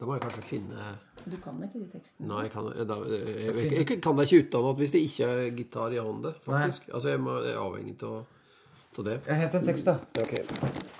Da 0.00 0.06
må 0.08 0.14
jeg 0.16 0.22
kanskje 0.24 0.42
finne 0.48 0.84
Du 1.26 1.34
kan 1.44 1.58
ikke 1.60 1.82
de 1.82 1.86
tekstene. 1.92 2.24
Nei, 2.30 2.46
jeg 2.46 2.52
kan, 2.54 2.70
da, 2.88 2.94
jeg, 3.04 3.50
jeg, 3.52 3.72
jeg 3.82 3.98
kan 4.00 4.16
det 4.16 4.24
ikke 4.30 4.46
utenat 4.46 4.78
hvis 4.80 4.94
det 4.94 5.02
ikke 5.04 5.26
er 5.28 5.40
gitar 5.58 5.92
i 5.92 5.98
hånda, 6.00 6.32
faktisk. 6.46 6.86
Altså, 6.88 7.10
jeg, 7.12 7.20
må, 7.20 7.34
jeg 7.44 7.52
er 7.52 7.60
avhengig 7.60 7.98
av 8.08 8.22
av 8.98 9.04
det. 9.06 9.20
Jeg 9.26 9.36
henter 9.40 9.60
en 9.60 9.68
tekst, 9.68 9.86
da. 9.86 9.94
Ok. 10.20 10.32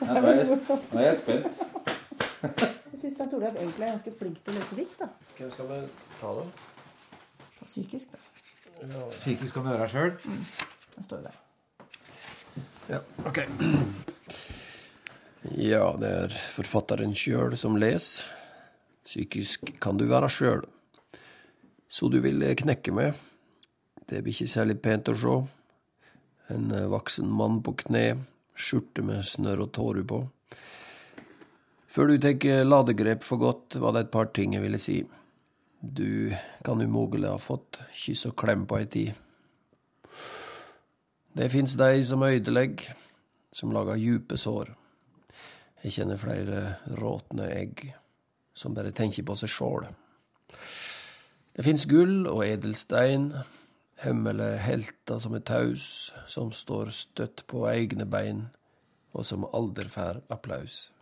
nå, 0.00 0.14
er 0.20 0.38
jeg, 0.38 0.60
nå 0.92 1.00
er 1.00 1.08
jeg 1.08 1.18
spent. 1.18 2.76
Jeg 2.90 2.98
syns 3.04 3.20
Torleif 3.30 3.54
egentlig 3.54 3.86
er 3.86 3.92
ganske 3.94 4.12
flink 4.18 4.40
til 4.44 4.54
å 4.54 4.58
lese 4.58 4.76
dikt. 4.78 4.98
da. 4.98 5.06
Hvem 5.36 5.50
skal 5.54 5.68
vi 5.70 5.78
ta, 6.18 6.32
da? 6.40 6.44
Ta 7.58 7.68
psykisk, 7.68 8.16
da. 8.16 8.18
Psykisk 9.12 9.54
kan 9.54 9.66
du 9.66 9.70
gjøre 9.70 9.86
sjøl? 9.92 10.12
Mm. 10.24 10.42
Den 10.96 11.06
står 11.06 11.20
jo 11.20 11.28
der. 11.28 11.38
Ja, 12.90 13.00
ok. 13.28 13.38
Ja, 15.54 15.84
det 16.00 16.10
er 16.24 16.34
forfatteren 16.56 17.14
sjøl 17.16 17.54
som 17.60 17.78
leser. 17.78 18.26
Psykisk 19.06 19.70
kan 19.82 19.98
du 19.98 20.04
være 20.10 20.28
sjøl. 20.30 20.66
Så 21.90 22.10
du 22.10 22.18
vil 22.22 22.42
knekke 22.58 22.94
meg. 22.94 23.14
Det 24.10 24.24
blir 24.24 24.34
ikke 24.34 24.50
særlig 24.50 24.80
pent 24.82 25.08
å 25.10 25.16
se. 25.18 25.38
En 26.50 26.68
voksen 26.90 27.30
mann 27.30 27.62
på 27.62 27.76
kne, 27.84 28.04
skjorte 28.58 29.06
med 29.06 29.22
snørr 29.26 29.64
og 29.68 29.72
tårer 29.78 30.06
på. 30.06 30.24
Før 31.90 32.06
du 32.06 32.20
tar 32.22 32.62
ladegrep 32.62 33.24
for 33.26 33.42
godt, 33.42 33.74
var 33.82 33.96
det 33.96 34.04
et 34.04 34.12
par 34.14 34.28
ting 34.30 34.54
jeg 34.54 34.62
ville 34.62 34.78
si. 34.78 35.00
Du 35.82 36.30
kan 36.62 36.78
umulig 36.78 37.26
ha 37.26 37.38
fått 37.42 37.80
kyss 37.98 38.28
og 38.28 38.36
klem 38.38 38.62
på 38.70 38.78
ei 38.78 38.86
tid. 38.86 39.16
Det 41.34 41.48
fins 41.50 41.74
de 41.74 42.04
som 42.06 42.22
ødelegger, 42.22 42.94
som 43.50 43.72
lager 43.74 43.98
djupe 43.98 44.38
sår. 44.38 44.70
Jeg 45.82 45.96
kjenner 45.96 46.20
flere 46.20 46.60
råtne 47.00 47.48
egg 47.56 47.82
som 48.54 48.76
bare 48.76 48.94
tenker 48.94 49.26
på 49.26 49.34
seg 49.40 49.50
sjål. 49.50 49.88
Det 51.56 51.66
fins 51.66 51.88
gull 51.90 52.28
og 52.30 52.44
edelstein, 52.46 53.32
hemmelig 54.04 54.52
helter 54.62 55.18
som 55.18 55.34
er 55.34 55.42
taus, 55.42 56.12
som 56.30 56.54
står 56.54 56.94
støtt 56.94 57.42
på 57.50 57.66
egne 57.72 58.06
bein, 58.06 58.46
og 59.10 59.26
som 59.26 59.48
aldri 59.50 59.90
får 59.90 60.22
applaus. 60.30 60.92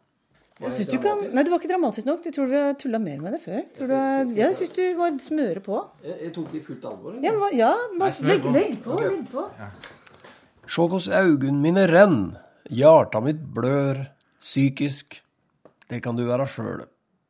Jeg 0.58 0.72
synes 0.74 0.88
du 0.90 0.98
kan... 0.98 1.20
Nei, 1.22 1.44
det 1.46 1.52
var 1.52 1.60
ikke 1.60 1.68
dramatisk 1.70 2.06
nok. 2.08 2.24
Du 2.24 2.32
tror 2.34 2.48
vi 2.50 2.56
har 2.58 2.72
tulla 2.80 2.98
mer 2.98 3.20
med 3.22 3.30
det 3.36 3.38
før? 3.44 3.60
Tror 3.76 3.86
du... 3.86 3.92
Ja, 3.94 4.24
jeg 4.48 4.56
syns 4.58 4.72
du 4.74 4.82
var 4.98 5.14
smøre 5.22 5.60
på. 5.62 5.78
Jeg, 6.02 6.16
jeg 6.24 6.32
tok 6.34 6.48
det 6.50 6.58
i 6.58 6.62
fullt 6.66 6.84
alvor. 6.90 7.14
Ja, 7.22 7.30
må, 7.38 7.46
ja 7.54 7.70
må, 7.94 8.10
legg, 8.26 8.42
på. 8.42 8.50
legg 8.56 8.74
på. 8.82 8.96
Legg 9.04 9.22
på. 9.30 9.44
Sjå 10.68 10.84
hvordan 10.90 11.14
augun 11.22 11.62
mine 11.62 11.86
renn, 11.88 12.36
hjarta 12.74 13.22
mitt 13.24 13.38
blør, 13.54 14.02
psykisk, 14.42 15.22
det 15.88 16.02
kan 16.04 16.16
du 16.18 16.26
være 16.26 16.46
sjøl. 16.50 16.82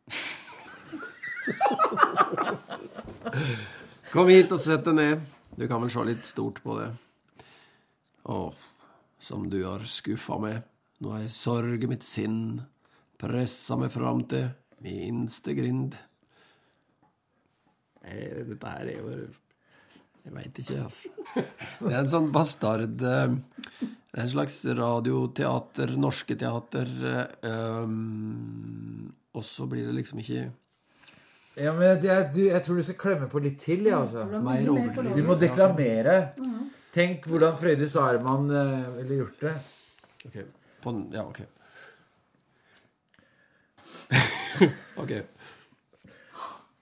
Kom 4.13 4.29
hit 4.33 4.53
og 4.57 4.61
sett 4.63 4.85
deg 4.89 4.95
ned, 4.97 5.21
du 5.55 5.69
kan 5.69 5.83
vel 5.85 5.93
se 5.93 6.01
litt 6.09 6.25
stort 6.27 6.59
på 6.65 6.79
det. 6.81 6.89
Å, 8.25 8.53
som 9.21 9.51
du 9.53 9.61
har 9.67 9.85
skuffa 9.87 10.39
meg, 10.43 10.63
nå 11.05 11.09
er 11.21 11.29
sorg 11.31 11.85
mitt 11.93 12.05
sinn, 12.09 12.65
pressa 13.19 13.77
meg 13.81 13.93
fram 13.95 14.23
til 14.31 14.49
minste 14.85 15.55
grind. 15.59 15.97
Nei, 18.05 18.17
Dette 18.49 18.73
her 18.73 18.89
er 18.89 18.99
jo 19.03 19.13
jeg 20.29 20.35
veit 20.35 20.59
ikke, 20.61 20.79
altså. 20.85 21.13
Det 21.81 21.93
er 21.93 22.01
en 22.03 22.11
sånn 22.11 22.27
bastard 22.35 23.01
eh, 23.01 23.35
Det 23.81 24.19
er 24.19 24.25
en 24.27 24.33
slags 24.35 24.59
radioteater, 24.77 25.95
norske 25.97 26.37
teater 26.37 26.91
um, 27.41 29.07
Og 29.33 29.47
så 29.47 29.69
blir 29.71 29.87
det 29.89 29.95
liksom 29.97 30.21
ikke 30.21 30.43
Ja, 31.57 31.73
men 31.73 31.87
jeg, 31.87 32.03
jeg, 32.11 32.29
du, 32.35 32.43
jeg 32.51 32.65
tror 32.67 32.81
du 32.81 32.85
skal 32.91 33.01
klemme 33.01 33.31
på 33.33 33.41
litt 33.45 33.57
til, 33.63 33.89
ja, 33.89 34.03
altså. 34.03 34.27
Du 34.29 35.23
må 35.27 35.35
deklamere. 35.41 36.19
Tenk 36.95 37.25
hvordan 37.27 37.57
Frøydis 37.59 37.97
Arman 37.99 38.53
eh, 38.55 38.85
ville 39.01 39.23
gjort 39.25 39.43
det. 39.43 39.55
Ok. 40.29 40.37
På, 40.85 40.95
ja, 41.15 41.25
ok. 41.25 41.41
ok. 45.03 45.13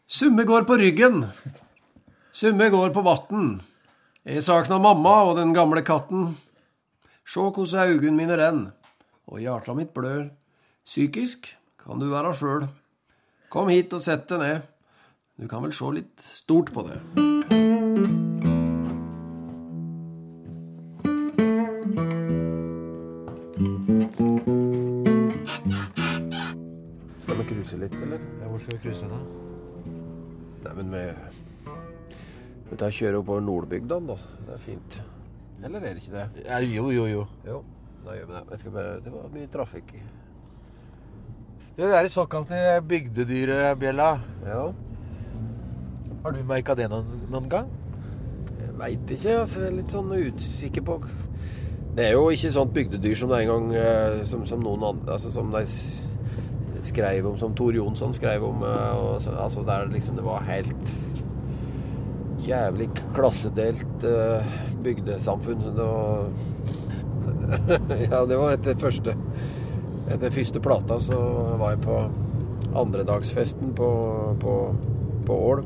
Summe 0.07 0.45
går 0.49 0.67
på 0.69 0.79
ryggen. 0.81 1.25
Summe 2.33 2.71
går 2.73 2.93
på 2.95 3.05
vatn. 3.05 3.57
Jeg 4.27 4.43
sakna 4.43 4.79
mamma 4.83 5.21
og 5.29 5.37
den 5.39 5.55
gamle 5.55 5.83
katten. 5.87 6.35
Sjå 7.27 7.51
hvordan 7.51 7.93
augun 7.93 8.19
mine 8.19 8.39
renn, 8.39 8.65
og 9.27 9.43
hjarta 9.43 9.75
mitt 9.75 9.93
blør. 9.95 10.29
Psykisk 10.87 11.51
kan 11.83 12.03
du 12.03 12.11
være 12.13 12.35
sjøl. 12.39 12.69
Kom 13.51 13.71
hit 13.71 13.95
og 13.95 14.03
sett 14.03 14.29
deg 14.31 14.43
ned. 14.43 14.69
Du 15.37 15.49
kan 15.51 15.67
vel 15.67 15.75
sjå 15.75 15.95
litt 15.99 16.23
stort 16.23 16.75
på 16.75 16.87
det. 16.87 17.36
Hvor 28.57 28.65
skal 28.65 28.79
vi 28.79 28.83
krysse, 28.89 29.09
da? 29.13 29.19
Nei, 30.67 30.75
men 30.81 30.93
vi 30.97 31.05
Vi 32.71 32.77
tar 32.81 32.91
kjører 32.91 33.21
oppover 33.21 33.45
Nordbygda, 33.47 34.01
da. 34.09 34.17
Det 34.47 34.55
er 34.57 34.63
fint. 34.65 34.97
Eller 35.63 35.79
er 35.87 35.95
det 35.95 36.03
ikke 36.03 36.17
det? 36.17 36.45
Ja, 36.49 36.59
jo, 36.65 36.89
jo, 36.91 37.05
jo. 37.07 37.21
Jo, 37.47 37.61
da 38.05 38.17
gjør 38.17 38.27
vi 38.27 38.35
det. 38.35 38.43
Jeg 38.51 38.59
skal 38.65 38.73
bare, 38.75 38.95
det 39.05 39.13
var 39.13 39.29
mye 39.35 39.47
trafikk. 39.53 39.93
i- 39.95 40.03
Det 41.77 41.91
der 41.93 42.09
såkalte 42.09 42.83
bygdedyrebjella, 42.89 44.21
Ja, 44.47 44.73
har 46.25 46.31
du 46.33 46.43
merka 46.45 46.75
det 46.75 46.89
noen, 46.91 47.05
noen 47.31 47.49
gang? 47.49 47.69
jeg 48.59 48.75
veit 48.79 49.11
ikke. 49.11 49.39
Altså, 49.41 49.61
jeg 49.61 49.69
er 49.69 49.77
litt 49.77 49.91
sånn 49.91 50.11
usikker 50.13 50.83
på 50.83 51.01
Det 51.97 52.05
er 52.07 52.13
jo 52.13 52.29
ikke 52.31 52.53
sånt 52.53 52.73
bygdedyr 52.75 53.15
som 53.17 53.29
det 53.29 53.39
er 53.39 53.43
en 53.43 53.49
gang 53.49 53.75
eh, 53.75 54.25
som, 54.25 54.45
som 54.47 54.61
noen 54.61 54.83
andre 54.85 55.13
Altså 55.15 55.31
som 55.33 55.51
de 55.53 55.65
skrev 56.87 57.27
om, 57.31 57.37
som 57.41 57.55
Tor 57.57 57.75
Jonsson 57.77 58.15
skrev 58.17 58.45
om. 58.47 58.63
eh, 58.63 58.97
Og, 58.97 59.23
så, 59.23 59.35
altså 59.37 59.63
der 59.67 59.89
liksom 59.93 60.17
det 60.17 60.25
var 60.27 60.47
helt 60.47 60.93
jævlig 62.47 62.89
klassedelt 63.17 64.05
eh, 64.05 64.45
bygdesamfunn. 64.85 65.63
Var 65.77 66.29
Ja, 68.11 68.25
det 68.27 68.37
var 68.39 68.55
etter 68.55 68.79
første 68.79 69.15
Etter 70.07 70.31
første 70.31 70.61
plata 70.63 71.01
så 71.03 71.19
var 71.59 71.75
jeg 71.75 71.83
på 71.83 71.97
andredagsfesten 72.77 73.73
på, 73.75 73.89
på, 74.43 74.53
på 75.27 75.39
Ål. 75.51 75.63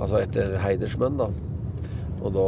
Altså 0.00 0.22
etter 0.22 0.56
Heidersmenn, 0.62 1.18
da. 1.20 1.26
Og 2.22 2.32
da 2.32 2.46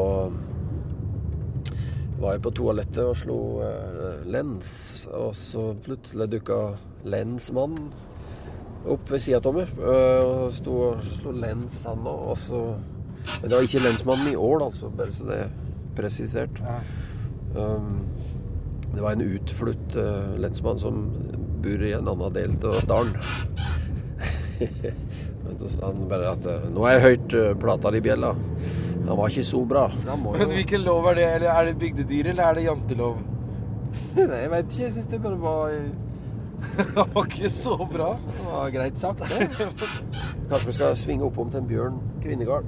var 2.19 2.35
jeg 2.35 2.43
på 2.47 2.53
toalettet 2.57 3.03
og 3.05 3.17
slo 3.21 3.39
eh, 3.63 4.23
lens, 4.33 4.71
og 5.13 5.35
så 5.39 5.69
plutselig 5.85 6.31
dukka 6.33 6.59
lensmannen 7.05 7.91
opp 8.89 9.11
ved 9.11 9.23
sida 9.23 9.41
av 9.45 9.55
meg. 9.55 9.69
eh, 9.79 10.25
og 10.25 10.53
sto 10.55 10.77
og 10.91 11.03
slo 11.03 11.33
lens, 11.33 11.83
han 11.85 12.07
òg. 12.07 12.23
Og 12.33 12.39
så 12.39 12.63
Men 13.43 13.51
det 13.51 13.57
var 13.57 13.67
ikke 13.67 13.85
lensmannen 13.85 14.33
i 14.33 14.37
Ål, 14.37 14.63
altså, 14.63 14.89
bare 14.89 15.13
så 15.13 15.25
det 15.29 15.39
er 15.43 15.49
presisert. 15.97 16.61
Um, 17.55 18.07
det 18.95 19.03
var 19.03 19.13
en 19.13 19.25
utflutt 19.27 19.97
uh, 19.97 20.39
lensmann 20.41 20.79
som 20.79 21.03
bor 21.63 21.83
i 21.83 21.93
en 21.93 22.09
annen 22.09 22.33
del 22.33 22.55
av 22.65 22.87
dalen. 22.89 23.17
Men 25.45 25.59
så 25.59 25.69
sa 25.69 25.91
han 25.91 26.09
bare 26.09 26.31
at 26.31 26.47
eh, 26.47 26.71
'Nå 26.71 26.85
har 26.85 26.93
jeg 26.93 27.03
hørt 27.03 27.59
plata 27.61 27.91
di, 27.91 28.01
Bjella'. 28.01 28.35
Han 29.09 29.17
var 29.17 29.29
ikke 29.29 29.45
så 29.45 29.65
bra. 29.65 29.91
Jo 30.07 30.17
Men 30.17 30.49
hvilken 30.49 30.81
lov 30.81 31.05
er 31.11 31.15
det? 31.15 31.35
Eller 31.35 31.51
er 31.51 31.65
det 31.65 31.79
bygdedyr, 31.79 32.27
eller 32.27 32.43
er 32.43 32.55
det 32.55 32.65
jantelov? 32.65 33.17
Nei, 34.17 34.41
jeg 34.43 34.51
vet 34.51 34.65
ikke. 34.73 34.83
Jeg 34.83 34.93
syns 34.93 35.07
det 35.07 35.23
bare 35.23 35.41
var 35.41 35.71
Det 36.79 37.05
var 37.15 37.25
ikke 37.25 37.51
så 37.51 37.77
bra. 37.93 38.13
Det 38.19 38.47
var 38.47 38.71
greit 38.75 38.99
sagt, 38.99 39.23
det. 39.29 39.49
Kanskje 40.51 40.67
vi 40.67 40.77
skal 40.79 40.97
svinge 40.99 41.27
oppom 41.27 41.51
til 41.53 41.63
en 41.63 41.69
Bjørn 41.71 42.01
Kvinnegard. 42.23 42.67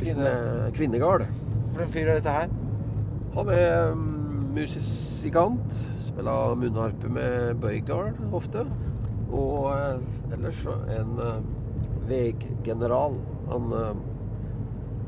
Kvinne... 0.00 0.32
Kvinnegard. 0.76 1.26
Hvordan 1.72 1.92
fyr 1.92 2.08
er 2.08 2.18
dette 2.18 2.32
her? 2.32 2.48
Han 3.36 3.52
er 3.52 3.94
mm, 3.94 4.50
musikant. 4.56 5.78
Spiller 6.06 6.54
munnharpe 6.56 7.08
med 7.12 7.54
Bøygard 7.60 8.20
ofte. 8.32 8.64
Og 9.26 9.72
eh, 9.74 10.36
ellers 10.36 10.62
en 10.96 11.16
uh, 11.18 11.40
veggeneral. 12.08 13.18
Han 13.50 13.72
eh, 13.76 13.98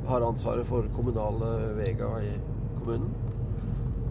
har 0.08 0.26
ansvaret 0.26 0.66
for 0.66 0.88
kommunale 0.96 1.52
veier 1.78 2.20
i 2.24 2.34
kommunen. 2.78 3.12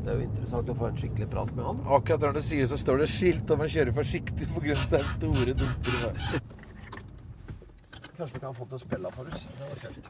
Det 0.07 0.13
er 0.13 0.21
jo 0.21 0.25
interessant 0.29 0.69
å 0.71 0.73
få 0.79 0.85
en 0.87 0.95
skikkelig 0.95 1.25
prat 1.33 1.49
med 1.51 1.65
han. 1.67 1.79
Akkurat 1.91 2.21
når 2.23 2.37
du 2.37 2.45
sier 2.45 2.61
det, 2.63 2.67
så 2.71 2.77
står 2.79 3.01
det 3.01 3.07
skilt 3.11 3.49
om 3.51 3.59
å 3.59 3.65
kjøre 3.67 3.91
forsiktig 3.91 4.47
på 4.53 4.61
grunn 4.63 4.79
av 4.79 4.93
det 4.93 5.01
er 5.01 5.09
store 5.09 5.55
dumper 5.59 5.89
i 5.91 5.99
veien. 6.05 6.53
Kanskje 8.15 8.37
vi 8.37 8.43
kan 8.45 8.55
få 8.55 8.69
til 8.69 8.77
å 8.77 8.79
spille 8.85 9.11
for 9.17 9.27
oss. 9.27 9.43
Det 9.51 9.67
var 9.67 9.81
kjekt. 9.83 10.07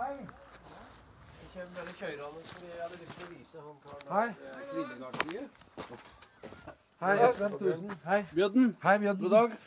Hei. 0.00 0.16
Jeg 0.16 1.52
kommer 1.52 1.76
bare 1.76 1.94
kjørende 2.00 2.40
fordi 2.48 2.72
jeg 2.72 2.82
hadde 2.86 3.04
lyst 3.04 3.14
til 3.20 3.28
å 3.28 3.32
vise 3.36 3.56
han 3.68 3.76
karen 3.84 4.06
Hei. 4.16 4.28
der, 4.40 5.44
Hei. 5.84 7.12
Hei, 7.12 7.16
Espen 7.28 7.58
Thoresen. 7.60 7.98
Hei. 8.08 8.22
Bjørn, 8.32 8.76
Hei, 8.80 8.98
Bjørn. 9.04 9.18
god 9.20 9.30
dag. 9.42 9.58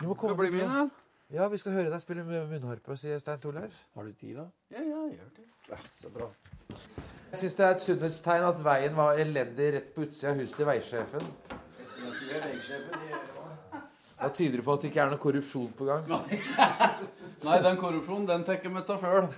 Du 0.00 0.06
må 0.08 0.14
komme 0.18 0.34
bli 0.38 0.50
med, 0.50 0.66
da? 0.66 0.88
Ja, 1.34 1.46
vi 1.48 1.58
skal 1.58 1.72
høre 1.76 1.90
deg 1.90 2.02
spille 2.02 2.24
med 2.26 2.48
munnharpe, 2.50 2.96
sier 2.98 3.18
Stein 3.22 3.40
Torleif. 3.42 3.74
Har 3.94 4.06
du 4.06 4.12
tid, 4.12 4.36
da? 4.36 4.44
Ja, 4.74 4.82
ja, 4.82 5.00
gjør 5.14 5.30
det. 5.36 5.46
Ja, 5.70 5.78
så 5.96 6.10
bra. 6.12 6.28
Jeg 7.30 7.40
syns 7.40 7.56
det 7.58 7.64
er 7.66 7.72
et 7.74 7.82
sunnhetstegn 7.82 8.46
at 8.46 8.60
veien 8.66 8.94
var 8.98 9.18
elendig 9.22 9.70
rett 9.74 9.88
på 9.94 10.04
utsida 10.04 10.32
av 10.32 10.42
huset 10.42 10.60
til 10.60 10.68
veisjefen. 10.68 11.24
Jeg 11.78 11.88
sier 11.94 12.10
at 12.10 12.20
du 12.20 12.26
er 12.28 12.44
veisjefen 12.44 12.94
i 13.00 13.10
Da 14.20 14.30
tyder 14.36 14.60
det 14.60 14.66
på 14.66 14.76
at 14.76 14.84
det 14.84 14.92
ikke 14.92 15.02
er 15.06 15.10
noe 15.14 15.22
korrupsjon 15.24 15.72
på 15.78 15.88
gang. 15.88 16.04
Nei, 16.12 17.58
den 17.66 17.80
korrupsjonen, 17.82 18.28
den 18.30 18.46
tenker 18.46 18.70
vi 18.76 18.84
ta 18.86 19.00
før. 19.00 19.30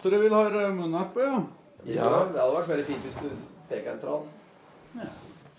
Så 0.00 0.10
du 0.12 0.18
vil 0.22 0.34
ha 0.38 0.48
munnharpe, 0.72 1.20
ja? 1.28 1.44
Ja, 1.86 2.10
det 2.32 2.40
hadde 2.40 2.56
vært 2.56 2.72
veldig 2.72 2.88
fint 2.88 3.06
hvis 3.06 3.22
du 3.22 3.30
tar 3.68 3.92
en 3.92 4.02
tran. 4.02 5.14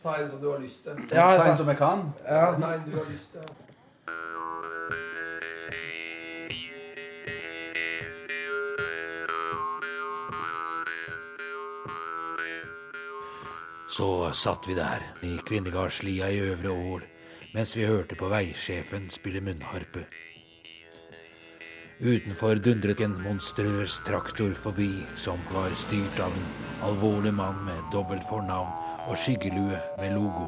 Ta 0.08 0.18
en 0.18 0.30
som 0.30 0.42
du 0.42 0.52
har 0.52 0.60
lyst 0.60 0.84
til. 0.84 1.00
Ja, 1.12 1.36
Ta 1.36 1.50
en 1.52 1.58
som 1.58 1.68
jeg 1.68 1.78
kan. 1.78 2.04
Ja, 2.24 2.54
ta 2.56 2.68
en 2.78 2.84
du 2.86 2.94
har 2.96 3.10
lyst 3.12 3.34
til. 3.34 3.42
Så 13.90 14.32
satt 14.32 14.68
vi 14.68 14.78
der 14.80 15.04
i 15.28 15.34
Kvinnegardslia 15.44 16.32
i 16.32 16.40
Øvre 16.40 16.72
Ål 16.72 17.04
mens 17.54 17.76
vi 17.76 17.86
hørte 17.86 18.16
på 18.16 18.32
veisjefen 18.32 19.10
spille 19.10 19.42
munnharpe. 19.42 20.06
Utenfor 22.00 22.60
dundret 22.64 23.02
en 23.02 23.16
monstrøs 23.24 24.00
traktor 24.08 24.54
forbi, 24.54 24.92
som 25.18 25.40
var 25.52 25.74
styrt 25.74 26.20
av 26.22 26.32
en 26.32 26.52
alvorlig 26.92 27.34
mann 27.34 27.64
med 27.66 27.88
dobbelt 27.92 28.24
fornavn 28.30 28.87
og 29.08 29.18
skyggelue 29.18 29.80
med 30.00 30.14
logo. 30.16 30.48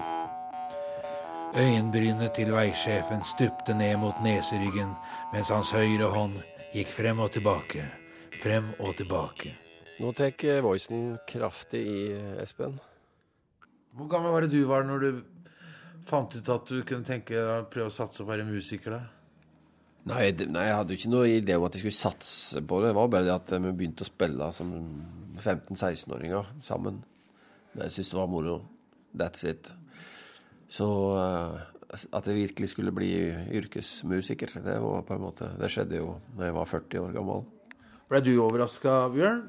Øyenbrynet 1.58 2.36
til 2.38 2.52
veisjefen 2.54 3.24
stupte 3.26 3.74
ned 3.74 3.98
mot 3.98 4.20
neseryggen, 4.24 4.92
mens 5.34 5.50
hans 5.50 5.72
høyre 5.74 6.12
hånd 6.14 6.38
gikk 6.76 6.92
frem 6.94 7.24
og 7.24 7.32
tilbake, 7.34 7.88
frem 8.44 8.70
og 8.80 8.94
tilbake. 9.00 9.56
Nå 10.00 10.14
tar 10.16 10.62
voicen 10.64 11.18
kraftig 11.28 11.82
i, 11.88 12.02
Espen. 12.44 12.78
Hvor 13.98 14.08
gammel 14.12 14.32
var 14.32 14.46
det 14.46 14.54
du 14.54 14.62
var 14.70 14.86
når 14.86 15.00
du 15.04 15.10
fant 16.08 16.36
ut 16.36 16.52
at 16.54 16.70
du 16.70 16.84
kunne 16.88 17.08
tenke 17.08 17.34
deg 17.34 17.64
å 17.64 17.70
prøve 17.72 17.90
å 17.90 17.94
satse 17.94 18.22
på 18.22 18.30
å 18.30 18.32
være 18.32 18.48
musiker? 18.48 18.96
da? 18.96 19.02
Nei, 20.10 20.30
det, 20.32 20.48
nei, 20.50 20.70
jeg 20.70 20.78
hadde 20.78 20.94
jo 20.94 21.02
ikke 21.02 21.12
noe 21.12 21.32
idé 21.34 21.58
om 21.58 21.66
at 21.68 21.76
jeg 21.76 21.84
skulle 21.84 22.00
satse 22.00 22.62
på 22.66 22.80
det. 22.82 22.92
Det 22.92 22.98
var 22.98 23.12
bare 23.12 23.28
det 23.28 23.36
at 23.36 23.52
vi 23.58 23.74
begynte 23.74 24.06
å 24.06 24.10
spille 24.10 24.52
som 24.56 24.72
15-16-åringer 25.42 26.54
sammen. 26.66 27.02
Jeg 27.78 27.94
syntes 27.94 28.14
det 28.14 28.20
var 28.20 28.32
moro. 28.32 28.56
That's 29.14 29.46
it. 29.50 29.72
Så 30.70 30.88
eh, 31.18 31.60
at 31.90 32.28
jeg 32.30 32.38
virkelig 32.38 32.70
skulle 32.74 32.94
bli 32.94 33.14
yrkesmusiker, 33.60 34.52
det 34.62 34.76
var 34.82 35.06
på 35.08 35.16
en 35.16 35.24
måte 35.24 35.48
Det 35.58 35.72
skjedde 35.74 35.98
jo 35.98 36.20
da 36.38 36.50
jeg 36.50 36.56
var 36.58 36.70
40 36.70 37.02
år 37.02 37.16
gammel. 37.18 37.48
Ble 38.10 38.22
du 38.26 38.32
overraska, 38.42 39.02
Bjørn? 39.14 39.42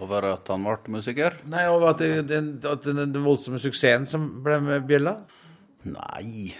Over 0.00 0.30
at 0.30 0.48
han 0.48 0.64
ble 0.64 0.94
musiker? 0.96 1.36
Nei, 1.50 1.66
over 1.68 1.92
at, 1.92 2.00
det, 2.00 2.24
den, 2.30 2.54
at 2.64 2.86
den, 2.86 3.02
den 3.12 3.24
voldsomme 3.26 3.60
suksessen 3.60 4.06
som 4.08 4.28
ble 4.44 4.56
med 4.64 4.86
bjella? 4.88 5.18
Nei. 5.84 6.54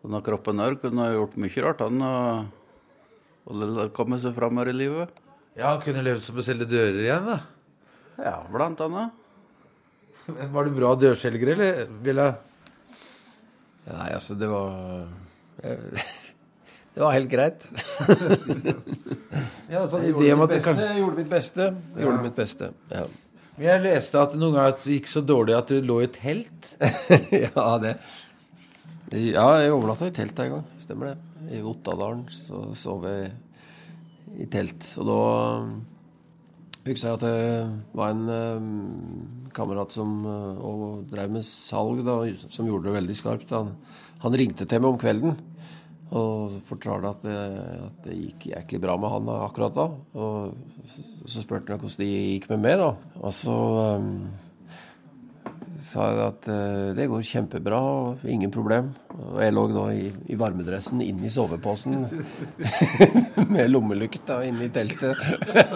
Denne 0.00 0.22
kroppen 0.24 0.62
her 0.62 0.78
kunne 0.80 1.04
ha 1.04 1.12
gjort 1.12 1.36
mye 1.42 1.64
rart, 1.66 1.82
han. 1.84 2.00
Og, 2.06 3.50
kommet 3.50 3.92
komme 3.96 4.20
seg 4.22 4.38
her 4.38 4.70
i 4.72 4.76
livet. 4.76 5.20
Ja, 5.58 5.74
han 5.74 5.82
kunne 5.84 6.04
levd 6.06 6.24
som 6.24 6.38
å 6.38 6.44
selge 6.46 6.70
dører 6.70 7.02
igjen, 7.02 7.26
da. 7.28 7.40
Ja, 8.20 8.36
blant 8.52 8.80
annet. 8.84 9.19
Men 10.36 10.52
Var 10.54 10.68
du 10.68 10.76
bra 10.76 10.94
dørselger, 10.98 11.52
eller, 11.54 11.84
Bjella? 12.04 12.30
Nei, 13.90 14.10
altså, 14.14 14.36
det 14.38 14.48
var 14.50 15.06
eh, 15.64 16.04
Det 16.94 17.02
var 17.02 17.16
helt 17.16 17.30
greit. 17.32 17.66
Ja, 19.70 19.84
altså, 19.84 20.00
Jeg 20.02 20.10
gjorde 20.16 20.36
mitt 20.40 20.50
beste. 20.50 20.72
Jeg 20.82 20.98
gjorde 20.98 21.16
mitt 21.20 21.28
beste. 21.30 21.66
Jeg 21.94 22.02
gjorde 22.02 22.22
mitt 22.24 22.38
beste. 22.38 22.70
Ja. 22.90 23.04
Jeg 23.60 23.82
leste 23.84 24.18
at 24.24 24.32
noen 24.40 24.56
ganger 24.56 24.88
gikk 24.90 25.06
så 25.10 25.20
dårlig 25.22 25.54
at 25.54 25.70
du 25.70 25.84
lå 25.84 26.00
i 26.02 26.08
telt. 26.10 26.72
ja, 27.30 27.66
det 27.82 27.92
Ja, 29.14 29.44
jeg 29.60 29.74
overnatta 29.76 30.08
i 30.10 30.14
telt 30.16 30.42
en 30.42 30.56
gang. 30.56 30.64
Stemmer 30.82 31.12
det. 31.12 31.16
I 31.54 31.62
Ottadalen 31.66 32.24
så 32.34 32.64
sov 32.78 33.06
jeg 33.06 33.30
i 34.42 34.48
telt. 34.50 34.90
Og 34.98 35.06
da 35.06 35.20
husker 36.86 37.14
at 37.14 37.24
det 37.24 37.36
var 37.96 38.14
en 38.14 38.34
eh, 38.34 38.68
kamerat 39.54 39.92
som 39.92 40.20
uh, 40.24 40.58
og 40.64 41.10
drev 41.10 41.32
med 41.34 41.46
salg, 41.46 42.04
da, 42.06 42.20
som 42.48 42.68
gjorde 42.68 42.88
det 42.88 42.96
veldig 42.96 43.16
skarpt. 43.18 43.54
Han, 43.56 43.74
han 44.24 44.36
ringte 44.38 44.68
til 44.68 44.82
meg 44.82 44.94
om 44.94 45.00
kvelden 45.00 45.36
og 46.10 46.56
fortalte 46.66 47.12
at 47.12 47.26
at 47.30 47.98
det 48.02 48.16
gikk 48.16 48.48
jæklig 48.50 48.80
bra 48.82 48.96
med 48.98 49.12
han 49.12 49.28
akkurat 49.36 49.76
da. 49.76 49.84
Og 50.18 50.54
så, 50.90 51.04
så 51.26 51.42
spurte 51.44 51.70
han 51.70 51.82
hvordan 51.82 52.00
det 52.02 52.08
gikk 52.10 52.48
med 52.50 52.64
meg, 52.64 52.80
da. 52.80 52.88
Og 53.20 53.34
så 53.36 53.58
um, 54.00 54.24
sa 55.84 56.06
jeg 56.10 56.20
at 56.24 56.48
eh, 56.52 56.90
det 56.96 57.06
går 57.10 57.22
kjempebra, 57.26 57.80
ingen 58.28 58.52
problem. 58.52 58.90
Og 59.16 59.40
jeg 59.42 59.54
lå 59.54 59.64
da 59.72 59.84
i, 59.96 60.08
i 60.32 60.38
varmedressen 60.38 61.02
inni 61.04 61.30
soveposen 61.32 62.04
med 63.54 63.70
lommelykta 63.70 64.40
inni 64.48 64.70
teltet. 64.74 65.16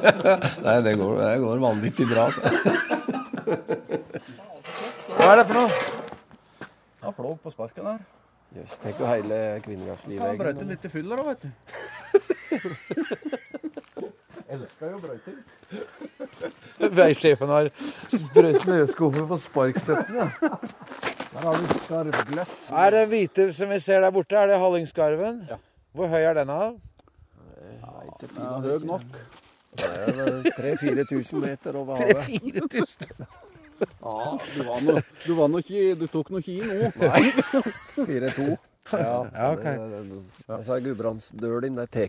Nei, 0.67 0.79
det 0.87 0.95
går, 1.01 1.13
det 1.23 1.39
går 1.45 1.65
vanvittig 1.65 2.07
bra. 2.11 2.29
Altså. 2.31 2.43
Hva 5.15 5.31
er 5.33 5.41
det 5.41 5.47
for 5.49 5.57
noe? 5.63 5.71
Plov 7.15 7.37
på 7.45 7.51
sparken 7.53 7.87
der. 7.87 8.01
Jøss, 8.55 8.79
tenk 8.83 8.99
jo 8.99 9.07
hele 9.07 9.39
kvinnegardslivet. 9.65 10.39
Brøyte 10.41 10.67
litt 10.69 10.85
i 10.87 10.91
fylla 10.91 11.19
da, 11.19 11.25
vet 11.33 11.41
du. 11.47 11.51
Elsker 14.55 14.91
jo 14.95 14.99
brøyting. 15.03 15.39
Veisjefen 16.99 17.53
har 17.53 17.71
snøskuffer 18.11 19.29
på 19.31 19.39
sparkstøttene. 19.43 20.27
Der 21.35 21.47
har 21.49 21.61
vi 21.61 21.79
skarvgløtt. 21.85 22.59
Er 22.73 22.91
det 22.95 23.05
hvite 23.11 23.49
som 23.57 23.73
vi 23.75 23.79
ser 23.83 24.05
der 24.05 24.13
borte, 24.15 24.37
er 24.39 24.53
det 24.53 24.59
Hallingskarven? 24.63 25.41
Ja. 25.51 25.59
Hvor 25.95 26.11
høy 26.11 26.21
er 26.23 26.37
den 26.41 26.53
av? 26.55 26.77
Ja, 27.81 28.53
høy 28.63 28.77
nok. 28.87 29.09
Det 29.75 29.89
er 29.91 30.47
3000-4000 30.55 31.43
meter 31.43 31.77
over 31.81 31.99
havet. 31.99 32.25
4000. 32.25 33.25
Ja, 33.75 34.39
du 34.55 34.61
var 34.63 34.83
nå 34.87 34.93
du 35.25 35.33
var 35.35 35.49
nå 35.51 35.59
ikke 35.59 35.97
Du 35.99 36.05
tok 36.07 36.29
nå 36.31 36.39
ikke 36.39 36.53
i 36.53 36.61
nå. 36.63 36.93
4-2. 37.99 38.45
Ja, 38.93 39.27
Ja, 39.33 39.53
ok. 39.53 39.63
det- 39.65 39.91
det- 39.91 40.09
det- 40.11 40.25
Altså, 40.59 40.81
Gudbrandsdølen, 40.85 41.75
de 41.77 41.87
tar 41.87 42.09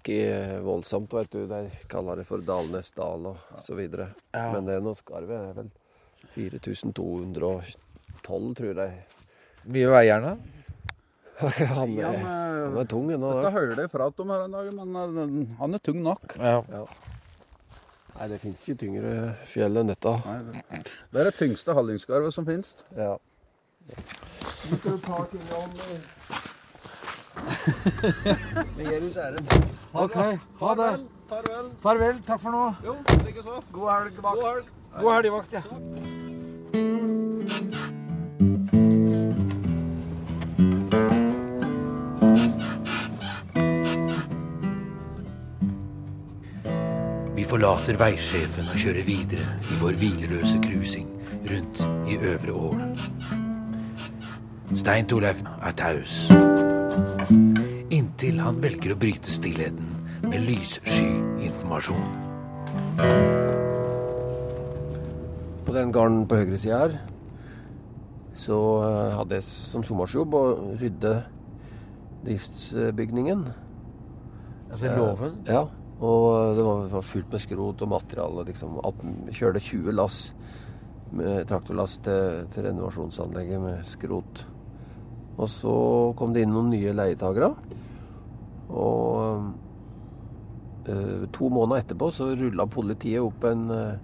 voldsomt, 0.61 1.11
vet 1.13 1.29
du. 1.31 1.47
De 1.47 1.71
kaller 1.89 2.15
det 2.17 2.25
for 2.27 2.37
Dalnesdal 2.37 3.25
og 3.27 3.37
så 3.63 3.75
videre. 3.75 4.07
Ja. 4.33 4.51
Men 4.51 4.65
det 4.65 4.83
nå 4.83 4.93
skarvet 4.95 5.29
er 5.49 5.53
vel 5.53 5.71
4212, 6.35 8.55
tror 8.55 8.75
jeg. 8.75 8.93
Mye 9.65 9.87
veierne? 9.89 10.37
Han 11.35 11.93
Ja, 11.97 12.07
er, 12.11 12.17
men, 12.17 12.25
han 12.25 12.77
er 12.77 12.85
tung 12.85 13.09
ennå. 13.11 13.33
Dette 13.41 13.51
hører 13.51 13.75
jeg 13.81 13.89
prat 13.91 14.19
om 14.19 14.29
her 14.29 14.43
en 14.45 14.51
dag, 14.51 14.73
men 14.73 14.95
eh, 14.95 15.45
han 15.59 15.73
er 15.73 15.77
tung 15.79 16.01
nok. 16.03 16.37
Ja. 16.39 16.61
Nei, 18.15 18.27
det 18.31 18.39
fins 18.39 18.63
ikke 18.69 18.79
tyngre 18.85 19.35
fjell 19.43 19.75
enn 19.81 19.87
dette. 19.91 20.13
Nei, 20.25 20.37
det, 20.47 20.53
det 21.11 21.19
er 21.19 21.23
det 21.31 21.35
tyngste 21.35 21.73
hallingskarvet 21.75 22.31
som 22.33 22.45
finnes. 22.47 22.75
Ja. 22.95 23.17
Vi 23.85 23.93
æren. 29.25 29.47
OK, 29.93 30.15
ha 30.59 30.75
det. 30.79 31.05
Farvel. 31.29 31.69
Farvel. 31.81 32.21
Takk 32.27 32.41
for 32.41 32.51
nå. 32.53 32.65
Jo, 32.85 32.95
likeså. 33.25 33.61
God 33.71 33.91
helg, 33.91 34.19
vakt. 34.21 34.35
God 34.35 34.45
helg. 34.51 34.65
God 35.01 35.13
helgvakt, 35.13 35.53
ja. 35.53 35.61
Vi 47.35 47.43
forlater 47.43 47.97
veisjefen 47.99 48.69
og 48.71 48.77
kjører 48.79 49.03
videre 49.07 49.47
i 49.65 49.81
vår 49.81 49.97
hvileløse 49.99 50.61
cruising 50.63 51.09
rundt 51.49 51.83
i 52.09 52.17
Øvre 52.17 52.53
Ål. 52.53 52.81
Stein 54.75 55.07
Torleif 55.07 55.43
er 55.61 55.71
taus. 55.71 56.25
Inntil 57.95 58.39
han 58.39 58.61
velger 58.63 58.93
å 58.93 58.99
bryte 58.99 59.31
stillheten 59.31 59.91
med 60.25 60.45
lyssky 60.47 61.09
informasjon. 61.43 62.05
På 65.65 65.75
den 65.75 65.91
gården 65.95 66.23
på 66.29 66.39
høyre 66.39 66.59
side 66.61 66.79
her, 66.79 66.97
så 68.35 68.59
eh, 68.85 69.15
hadde 69.17 69.39
jeg 69.39 69.47
som 69.47 69.83
sommersjobb 69.87 70.35
å 70.37 70.43
rydde 70.79 71.13
driftsbygningen. 72.25 73.45
Altså 74.71 74.95
låven? 74.95 75.37
Ja, 75.47 75.65
og 75.99 76.57
det 76.57 76.65
var, 76.65 76.87
var 76.95 77.07
fullt 77.07 77.31
med 77.31 77.43
skrot 77.43 77.85
og 77.85 77.91
materiale. 77.91 78.47
Liksom. 78.49 78.79
Kjørte 79.31 79.63
20 79.63 79.95
lass 79.95 80.19
med 81.15 81.45
traktorlass 81.47 81.99
til, 82.03 82.43
til 82.51 82.69
renovasjonsanlegget 82.69 83.63
med 83.63 83.87
skrot. 83.87 84.45
Og 85.35 85.49
så 85.51 85.75
kom 86.17 86.33
det 86.35 86.45
inn 86.45 86.53
noen 86.55 86.71
nye 86.71 86.93
leietagere. 86.95 87.51
Og 88.71 89.49
eh, 90.87 91.25
to 91.35 91.49
måneder 91.51 91.83
etterpå 91.83 92.11
så 92.15 92.31
rulla 92.35 92.67
politiet 92.71 93.23
opp 93.23 93.43
en 93.49 93.67
eh, 93.73 93.97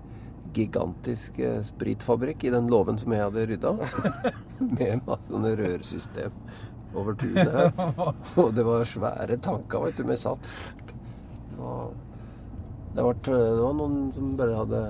gigantisk 0.53 1.39
eh, 1.39 1.61
spritfabrikk 1.63 2.43
i 2.43 2.53
den 2.53 2.67
låven 2.71 2.99
som 2.99 3.15
jeg 3.15 3.23
hadde 3.23 3.47
rydda. 3.53 3.73
med 4.75 5.01
masse 5.07 5.31
sånne 5.31 5.55
rørsystem 5.57 6.35
over 6.97 7.15
tunet 7.17 7.49
her. 7.49 7.71
Og 8.41 8.53
det 8.55 8.65
var 8.67 8.87
svære 8.87 9.39
tanker 9.41 9.87
vet 9.87 9.99
du, 9.99 10.05
med 10.07 10.19
sats. 10.19 10.65
Og 11.57 11.93
det, 12.95 13.03
var, 13.03 13.15
det 13.23 13.61
var 13.61 13.77
noen 13.77 14.11
som 14.13 14.35
bare 14.39 14.57
hadde 14.59 14.83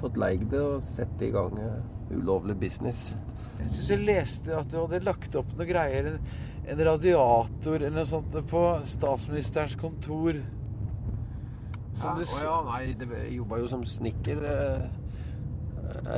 fått 0.00 0.18
leid 0.20 0.44
det 0.52 0.60
og 0.60 0.84
sett 0.84 1.24
i 1.24 1.32
gang 1.34 1.56
eh, 1.62 1.80
ulovlig 2.12 2.58
business. 2.60 3.14
Jeg 3.60 3.70
syns 3.72 3.88
jeg 3.90 4.04
leste 4.06 4.52
at 4.58 4.68
du 4.70 4.76
hadde 4.82 5.00
lagt 5.06 5.34
opp 5.40 5.54
noen 5.56 5.68
greier. 5.70 6.12
En, 6.66 6.80
radiator 6.86 7.76
eller 7.78 7.94
noe 8.00 8.08
sånt 8.10 8.34
på 8.50 8.62
statsministerens 8.90 9.76
kontor. 9.78 10.40
Som 11.96 12.18
s- 12.20 12.34
Å 12.36 12.42
ja, 12.44 12.56
nei, 12.66 12.92
det, 12.98 13.06
jobba 13.32 13.58
jo 13.62 13.68
som 13.70 13.84
snekker 13.88 14.42
eh, 14.44 14.82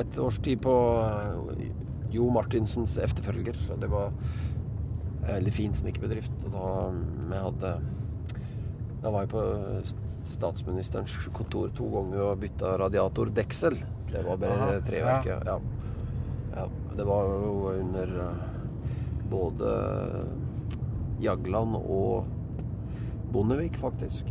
et 0.01 0.17
års 0.19 0.39
tid 0.43 0.61
på 0.65 0.73
eh, 1.05 1.69
Jo 2.11 2.31
Martinsens 2.35 2.97
efterfølger. 2.99 3.57
Og 3.75 3.81
det 3.85 3.91
var 3.93 4.09
en 4.09 5.35
veldig 5.35 5.53
fin 5.55 5.75
snekkerbedrift. 5.77 6.33
Og 6.49 6.55
da 6.57 6.67
mm, 6.91 7.05
vi 7.31 7.43
hadde 7.45 7.75
Da 9.05 9.11
var 9.15 9.27
jeg 9.27 9.31
på 9.37 9.43
statsministerens 10.33 11.15
kontor 11.37 11.71
to 11.77 11.87
ganger 11.93 12.25
og 12.33 12.41
bytta 12.43 12.75
radiatordeksel. 12.81 13.77
Det 14.11 14.25
var 14.27 14.41
bare 14.41 14.81
treverket. 14.89 15.45
ja. 15.47 15.55
ja. 15.55 15.61
Ja. 16.59 16.67
Det 16.99 17.07
var 17.07 17.29
jo 17.31 17.53
under 17.73 18.15
eh, 18.25 18.43
både 19.31 19.71
Jagland 21.23 21.77
og 21.79 22.27
Bondevik, 23.33 23.77
faktisk. 23.79 24.31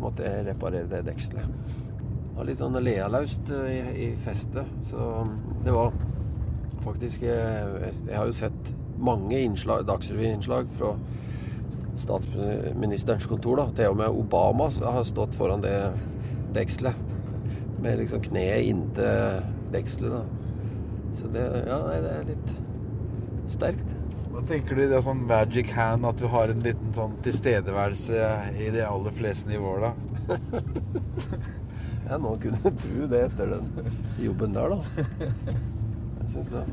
Måtte 0.00 0.24
jeg 0.24 0.46
reparere 0.46 0.88
det 0.90 1.04
dekselet. 1.08 1.48
Det 1.48 2.36
var 2.38 2.46
litt 2.48 2.60
sånn 2.60 2.78
lealaust 2.80 3.50
eh, 3.50 3.92
i, 4.06 4.08
festet, 4.24 4.68
så 4.90 5.26
det 5.64 5.74
var 5.74 5.92
faktisk 6.84 7.24
Jeg, 7.26 7.88
jeg 8.06 8.14
har 8.14 8.28
jo 8.28 8.36
sett 8.36 8.70
mange 8.98 9.40
innslag, 9.42 9.84
Dagsrevy-innslag 9.86 10.70
fra 10.78 10.94
statsministerens 11.98 13.26
kontor. 13.26 13.58
da, 13.60 13.66
Til 13.74 13.92
og 13.92 13.98
med 14.00 14.22
Obama 14.22 14.70
har 14.70 15.04
stått 15.06 15.34
foran 15.38 15.62
det 15.62 15.76
dekselet. 16.54 16.94
Med 17.82 17.98
liksom 18.00 18.22
kneet 18.22 18.70
inntil 18.70 19.42
dekselet. 19.74 20.14
da. 20.14 20.37
Så 21.18 21.30
det, 21.34 21.44
ja, 21.66 21.78
nei, 21.86 21.98
det 22.04 22.10
er 22.14 22.26
litt 22.28 22.50
sterkt. 23.52 23.94
Hva 24.28 24.42
tenker 24.46 24.76
du 24.78 24.84
det 24.84 24.96
er 24.98 25.02
sånn 25.02 25.24
magic 25.26 25.72
hand, 25.74 26.06
at 26.06 26.20
du 26.20 26.28
har 26.30 26.52
en 26.52 26.62
liten 26.62 26.92
sånn 26.94 27.16
tilstedeværelse 27.26 28.18
i 28.60 28.68
de 28.74 28.84
aller 28.86 29.16
fleste 29.18 29.50
nivåer, 29.50 29.88
da? 29.88 29.92
Ja, 32.08 32.16
noen 32.16 32.38
kunne 32.40 32.70
tro 32.80 33.06
det 33.10 33.18
etter 33.26 33.50
den 33.52 33.66
jobben 34.24 34.54
der, 34.56 34.72
da. 34.72 34.78
Jeg 36.22 36.28
syns 36.32 36.48
det. 36.56 36.64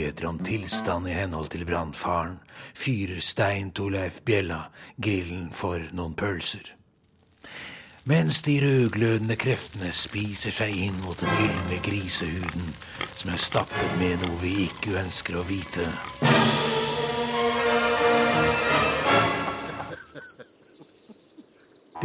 Myndigheter 0.00 0.26
om 0.26 0.38
tilstand 0.38 1.08
i 1.08 1.12
henhold 1.12 1.50
til 1.52 1.66
brannfaren, 1.66 2.38
fyrer 2.74 3.20
Stein 3.20 3.70
Torleif 3.70 4.22
Bjella 4.24 4.70
grillen 4.96 5.50
for 5.52 5.78
noen 5.92 6.14
pølser. 6.14 6.72
Mens 8.04 8.40
de 8.42 8.56
rødglødende 8.64 9.36
kreftene 9.36 9.92
spiser 9.92 10.56
seg 10.56 10.72
inn 10.72 10.96
mot 11.04 11.20
den 11.20 11.36
gylne 11.36 11.82
grisehuden 11.84 12.72
som 13.14 13.34
er 13.34 13.44
stappet 13.44 14.00
med 14.00 14.24
noe 14.24 14.40
vi 14.40 14.56
ikke 14.70 14.96
ønsker 15.04 15.36
å 15.36 15.44
vite. 15.44 15.90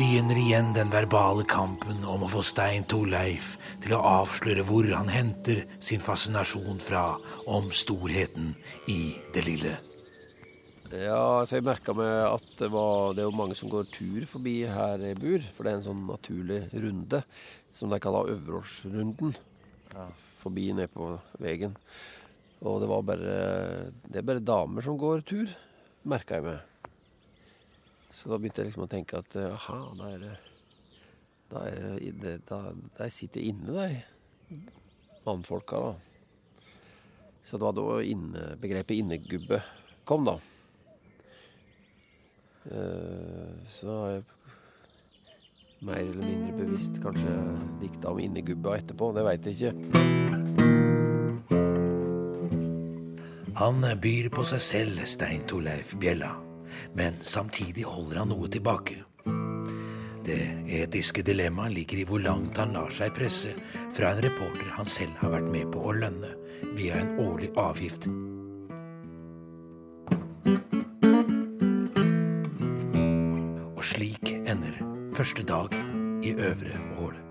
Begynner 0.05 0.37
igjen 0.37 0.67
den 0.75 0.91
verbale 0.93 1.41
kampen 1.49 2.03
om 2.05 2.25
å 2.25 2.27
få 2.29 2.43
Stein 2.45 2.83
Torleif 2.85 3.55
til 3.81 3.95
å 3.95 4.01
avsløre 4.05 4.61
hvor 4.67 4.85
han 4.91 5.07
henter 5.09 5.63
sin 5.81 6.03
fascinasjon 6.03 6.77
fra 6.83 7.15
om 7.49 7.71
storheten 7.73 8.51
i 8.91 9.15
det 9.33 9.45
lille. 9.47 9.71
Ja, 10.91 11.41
så 11.41 11.57
jeg 11.57 11.65
merka 11.65 11.95
meg 11.97 12.11
at 12.27 12.45
det, 12.59 12.69
var, 12.75 13.15
det 13.17 13.23
er 13.23 13.31
jo 13.31 13.39
mange 13.39 13.57
som 13.57 13.71
går 13.71 13.89
tur 13.89 14.27
forbi 14.29 14.53
her 14.69 15.01
jeg 15.07 15.17
bor. 15.23 15.49
For 15.55 15.65
det 15.65 15.73
er 15.73 15.79
en 15.79 15.87
sånn 15.87 16.05
naturlig 16.11 16.61
runde 16.85 17.23
som 17.73 17.89
de 17.89 18.01
kaller 18.03 18.29
Øverårsrunden. 18.35 19.33
Ja, 19.95 20.07
forbi 20.43 20.67
ned 20.77 20.93
på 20.93 21.15
veien. 21.41 21.73
Og 22.61 22.77
det 22.83 22.93
var 22.93 23.09
bare 23.09 23.41
Det 24.05 24.21
er 24.21 24.29
bare 24.29 24.49
damer 24.53 24.85
som 24.85 25.01
går 25.01 25.25
tur, 25.25 25.49
merka 26.05 26.37
jeg 26.37 26.51
meg. 26.51 26.74
Så 28.15 28.31
da 28.31 28.39
begynte 28.39 28.63
jeg 28.63 28.71
liksom 28.71 28.87
å 28.87 28.91
tenke 28.91 29.19
at 29.19 29.37
aha, 29.43 29.79
da 29.99 30.11
er 30.13 30.23
det 30.23 30.35
Da, 31.45 31.61
er 31.69 31.99
det, 32.23 32.39
da, 32.49 32.57
der 32.97 33.09
sitter 33.13 33.43
inne, 33.45 33.69
de. 34.49 34.57
mannfolka, 35.27 35.77
da. 35.77 35.93
Så 37.45 37.59
det 37.59 37.61
var 37.61 37.75
da 37.77 37.99
inne, 38.01 38.47
begrepet 38.61 38.97
innegubbe 38.97 39.61
kom, 40.05 40.25
da. 40.25 40.39
Eh, 42.65 43.49
så 43.69 43.97
har 43.99 44.09
jeg 44.15 44.23
mer 45.85 46.01
eller 46.01 46.25
mindre 46.25 46.57
bevisst 46.57 46.97
kanskje 47.03 47.33
dikta 47.81 48.13
om 48.13 48.19
innegubba 48.21 48.77
etterpå. 48.79 49.11
Det 49.17 49.25
veit 49.25 49.45
jeg 49.45 49.55
ikke. 49.55 49.73
Han 53.55 53.85
byr 54.01 54.29
på 54.33 54.43
seg 54.49 54.61
selv, 54.61 55.05
Stein 55.07 55.45
Torleif 55.47 55.93
Bjella, 56.01 56.33
men 56.93 57.19
samtidig 57.21 57.85
holder 57.87 58.23
han 58.23 58.33
noe 58.33 58.49
tilbake. 58.51 59.01
Det 60.25 60.41
etiske 60.81 61.21
dilemmaet 61.21 61.73
ligger 61.75 61.99
i 62.01 62.05
hvor 62.09 62.21
langt 62.23 62.57
han 62.57 62.71
lar 62.73 62.89
seg 62.89 63.13
presse 63.13 63.51
fra 63.93 64.09
en 64.09 64.23
reporter 64.25 64.71
han 64.73 64.87
selv 64.89 65.13
har 65.19 65.35
vært 65.35 65.51
med 65.53 65.69
på 65.73 65.83
å 65.85 65.93
lønne 65.93 66.31
via 66.73 66.97
en 66.97 67.19
årlig 67.21 67.51
avgift. 67.61 68.07
Og 73.75 73.85
slik 73.85 74.33
ender 74.33 74.81
første 75.13 75.45
dag 75.45 75.77
i 76.25 76.33
Øvre 76.33 76.81
Ål. 77.05 77.21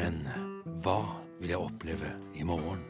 Men 0.00 0.22
hva 0.80 1.00
vil 1.42 1.52
jeg 1.52 1.60
oppleve 1.60 2.16
i 2.40 2.48
morgen? 2.48 2.80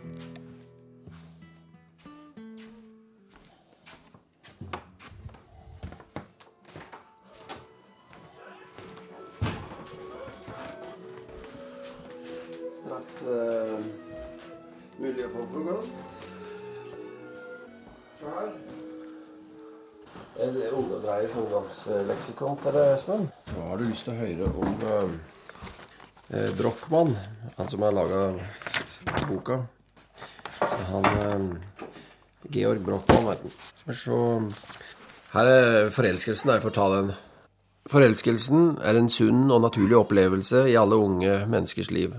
Ungdomsleksikon 22.26 22.58
til 22.58 22.74
deg, 22.74 22.94
Espen. 22.96 23.26
Hva 23.54 23.64
har 23.70 23.78
du 23.78 23.84
lyst 23.86 24.06
til 24.06 24.12
å 24.12 24.18
høre 24.18 24.46
om 24.58 25.18
eh, 26.34 26.50
Brochmann, 26.58 27.12
han 27.56 27.68
som 27.70 27.82
har 27.82 27.94
laga 27.94 28.34
boka. 29.28 29.60
Han 30.90 31.06
eh, 31.06 31.44
Georg 32.50 32.82
Brochmann, 32.82 33.28
vet 33.30 33.44
du. 33.44 34.50
Her 35.36 35.50
er 35.52 35.90
forelskelsen. 35.90 36.50
Jeg 36.50 36.62
får 36.62 36.74
ta 36.74 36.88
den. 36.96 37.12
Forelskelsen 37.86 38.80
er 38.82 38.98
en 38.98 39.08
sunn 39.08 39.46
og 39.50 39.62
naturlig 39.62 39.96
opplevelse 39.96 40.66
i 40.66 40.76
alle 40.76 40.98
unge 40.98 41.44
menneskers 41.46 41.92
liv. 41.94 42.16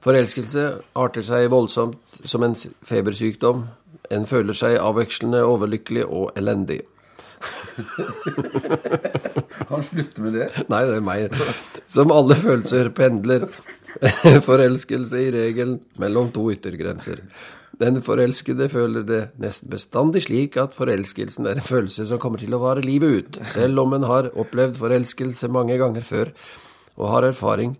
Forelskelse 0.00 0.68
arter 0.96 1.26
seg 1.26 1.50
voldsomt 1.50 2.20
som 2.24 2.46
en 2.46 2.54
febersykdom. 2.54 3.66
En 4.10 4.24
føler 4.26 4.56
seg 4.56 4.78
avvekslende 4.78 5.42
overlykkelig 5.44 6.06
og 6.06 6.30
elendig. 6.38 6.84
Han 9.70 9.84
slutter 9.86 10.24
med 10.24 10.34
det? 10.36 10.48
Nei, 10.68 10.82
det 10.88 10.96
er 10.98 11.04
meg. 11.04 11.36
Som 11.90 12.12
alle 12.14 12.36
følelser 12.38 12.90
pendler 12.96 13.46
forelskelse 14.48 15.16
i 15.24 15.32
regelen 15.34 15.80
mellom 16.00 16.30
to 16.34 16.42
yttergrenser. 16.52 17.18
Den 17.80 18.02
forelskede 18.04 18.68
føler 18.68 19.02
det 19.08 19.20
nesten 19.40 19.70
bestandig 19.72 20.26
slik 20.26 20.58
at 20.60 20.74
forelskelsen 20.76 21.46
er 21.48 21.56
en 21.56 21.64
følelse 21.64 22.04
som 22.10 22.20
kommer 22.20 22.38
til 22.42 22.52
å 22.52 22.60
vare 22.60 22.84
livet 22.84 23.10
ut, 23.16 23.38
selv 23.48 23.80
om 23.86 23.94
en 23.96 24.04
har 24.04 24.28
opplevd 24.36 24.76
forelskelse 24.76 25.48
mange 25.52 25.78
ganger 25.80 26.04
før 26.04 26.26
og 27.00 27.08
har 27.14 27.22
erfaring 27.30 27.78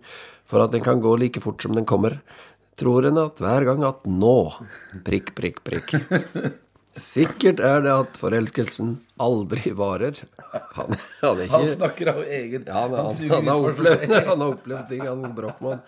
for 0.49 0.63
at 0.63 0.73
den 0.73 0.81
kan 0.83 1.03
gå 1.03 1.11
like 1.21 1.41
fort 1.43 1.61
som 1.61 1.75
den 1.77 1.85
kommer, 1.85 2.17
tror 2.79 3.05
en 3.05 3.19
at 3.21 3.37
hver 3.43 3.63
gang 3.67 3.85
at 3.85 4.01
nå 4.09 4.37
prikk, 5.05 5.35
prikk, 5.37 5.61
prikk. 5.67 5.93
Sikkert 6.97 7.61
er 7.63 7.83
det 7.85 7.91
at 7.93 8.17
forelskelsen 8.19 8.95
aldri 9.21 9.71
varer. 9.77 10.17
Han, 10.75 10.95
han, 11.21 11.43
ikke, 11.45 11.53
Han 11.53 11.67
snakker 11.69 12.11
av 12.11 12.23
egen 12.25 12.65
ja, 12.67 12.81
han, 12.83 12.95
han, 13.31 13.47
har 13.47 13.67
opplevd, 13.69 14.15
han 14.31 14.43
har 14.43 14.47
opplevd 14.49 14.89
ting, 14.91 15.05
han 15.07 15.29
Brochmann. 15.37 15.79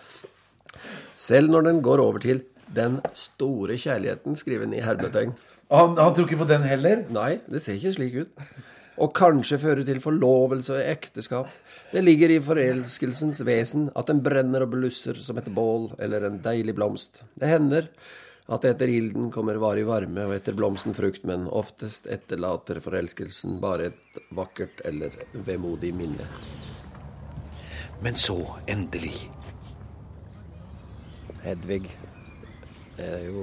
Selv 1.16 1.52
når 1.52 1.68
den 1.68 1.82
går 1.84 2.00
over 2.00 2.24
til 2.24 2.40
den 2.74 2.98
store 3.16 3.76
kjærligheten, 3.80 4.38
skriver 4.38 4.64
han 4.64 4.76
i 4.76 4.84
hermetegn. 4.84 5.34
Han, 5.74 5.92
han 5.98 6.14
tror 6.16 6.28
ikke 6.28 6.40
på 6.40 6.48
den 6.48 6.64
heller? 6.64 7.04
Nei, 7.12 7.34
det 7.52 7.60
ser 7.64 7.76
ikke 7.76 7.94
slik 7.98 8.18
ut. 8.24 8.48
Og 9.04 9.12
kanskje 9.16 9.58
føre 9.58 9.84
til 9.84 10.00
forlovelse 10.00 10.76
og 10.76 10.88
ekteskap. 10.88 11.52
Det 11.92 12.00
ligger 12.04 12.32
i 12.32 12.42
forelskelsens 12.42 13.42
vesen 13.44 13.88
at 13.98 14.08
den 14.08 14.22
brenner 14.24 14.64
og 14.64 14.72
blusser 14.76 15.18
som 15.20 15.40
et 15.40 15.50
bål 15.52 15.90
eller 15.98 16.28
en 16.28 16.38
deilig 16.44 16.76
blomst. 16.78 17.24
Det 17.36 17.50
hender 17.50 17.90
at 18.46 18.64
etter 18.68 18.90
ilden 18.92 19.30
kommer 19.32 19.56
varig 19.56 19.86
varme, 19.88 20.26
og 20.28 20.34
etter 20.36 20.56
blomsten 20.56 20.96
frukt, 20.96 21.24
men 21.24 21.46
oftest 21.48 22.06
etterlater 22.12 22.80
forelskelsen 22.84 23.56
bare 23.62 23.88
et 23.92 24.20
vakkert 24.36 24.82
eller 24.84 25.16
vemodig 25.46 25.94
minne. 25.96 26.28
Men 28.04 28.18
så, 28.20 28.36
endelig, 28.68 29.14
Hedvig 31.44 31.82
er 32.96 33.18
jo 33.26 33.42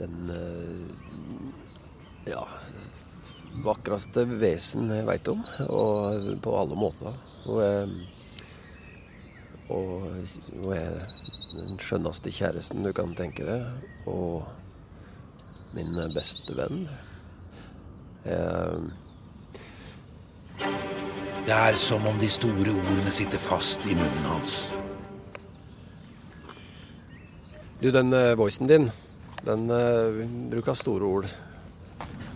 den 0.00 0.32
eh, 0.34 2.30
ja 2.32 2.42
vakreste 3.62 4.24
vesen 4.40 4.90
jeg 4.90 5.06
veit 5.06 5.30
om, 5.30 5.44
og 5.70 6.26
på 6.42 6.56
alle 6.58 6.78
måter. 6.78 7.14
Hun 7.46 7.62
er, 7.62 7.94
og 9.70 9.86
hun 10.10 10.74
er 10.74 10.98
den 11.56 11.80
skjønneste 11.82 12.32
kjæresten 12.32 12.86
du 12.86 12.92
kan 12.96 13.14
tenke 13.18 13.46
deg, 13.46 13.66
og 14.06 14.46
min 15.76 15.98
beste 16.14 16.56
venn. 16.56 16.86
Jeg, 18.26 18.90
det 21.46 21.54
er 21.54 21.78
som 21.78 22.06
om 22.08 22.18
de 22.18 22.28
store 22.32 22.72
ordene 22.72 23.12
sitter 23.14 23.38
fast 23.38 23.86
i 23.86 23.94
munnen 23.94 24.28
hans. 24.30 24.74
du, 27.86 27.90
den 27.92 28.12
eh, 28.12 28.34
voicen 28.38 28.66
din, 28.66 28.90
den 29.46 29.70
uh, 29.70 30.24
bruker 30.50 30.74
store 30.74 31.04
ord. 31.04 31.36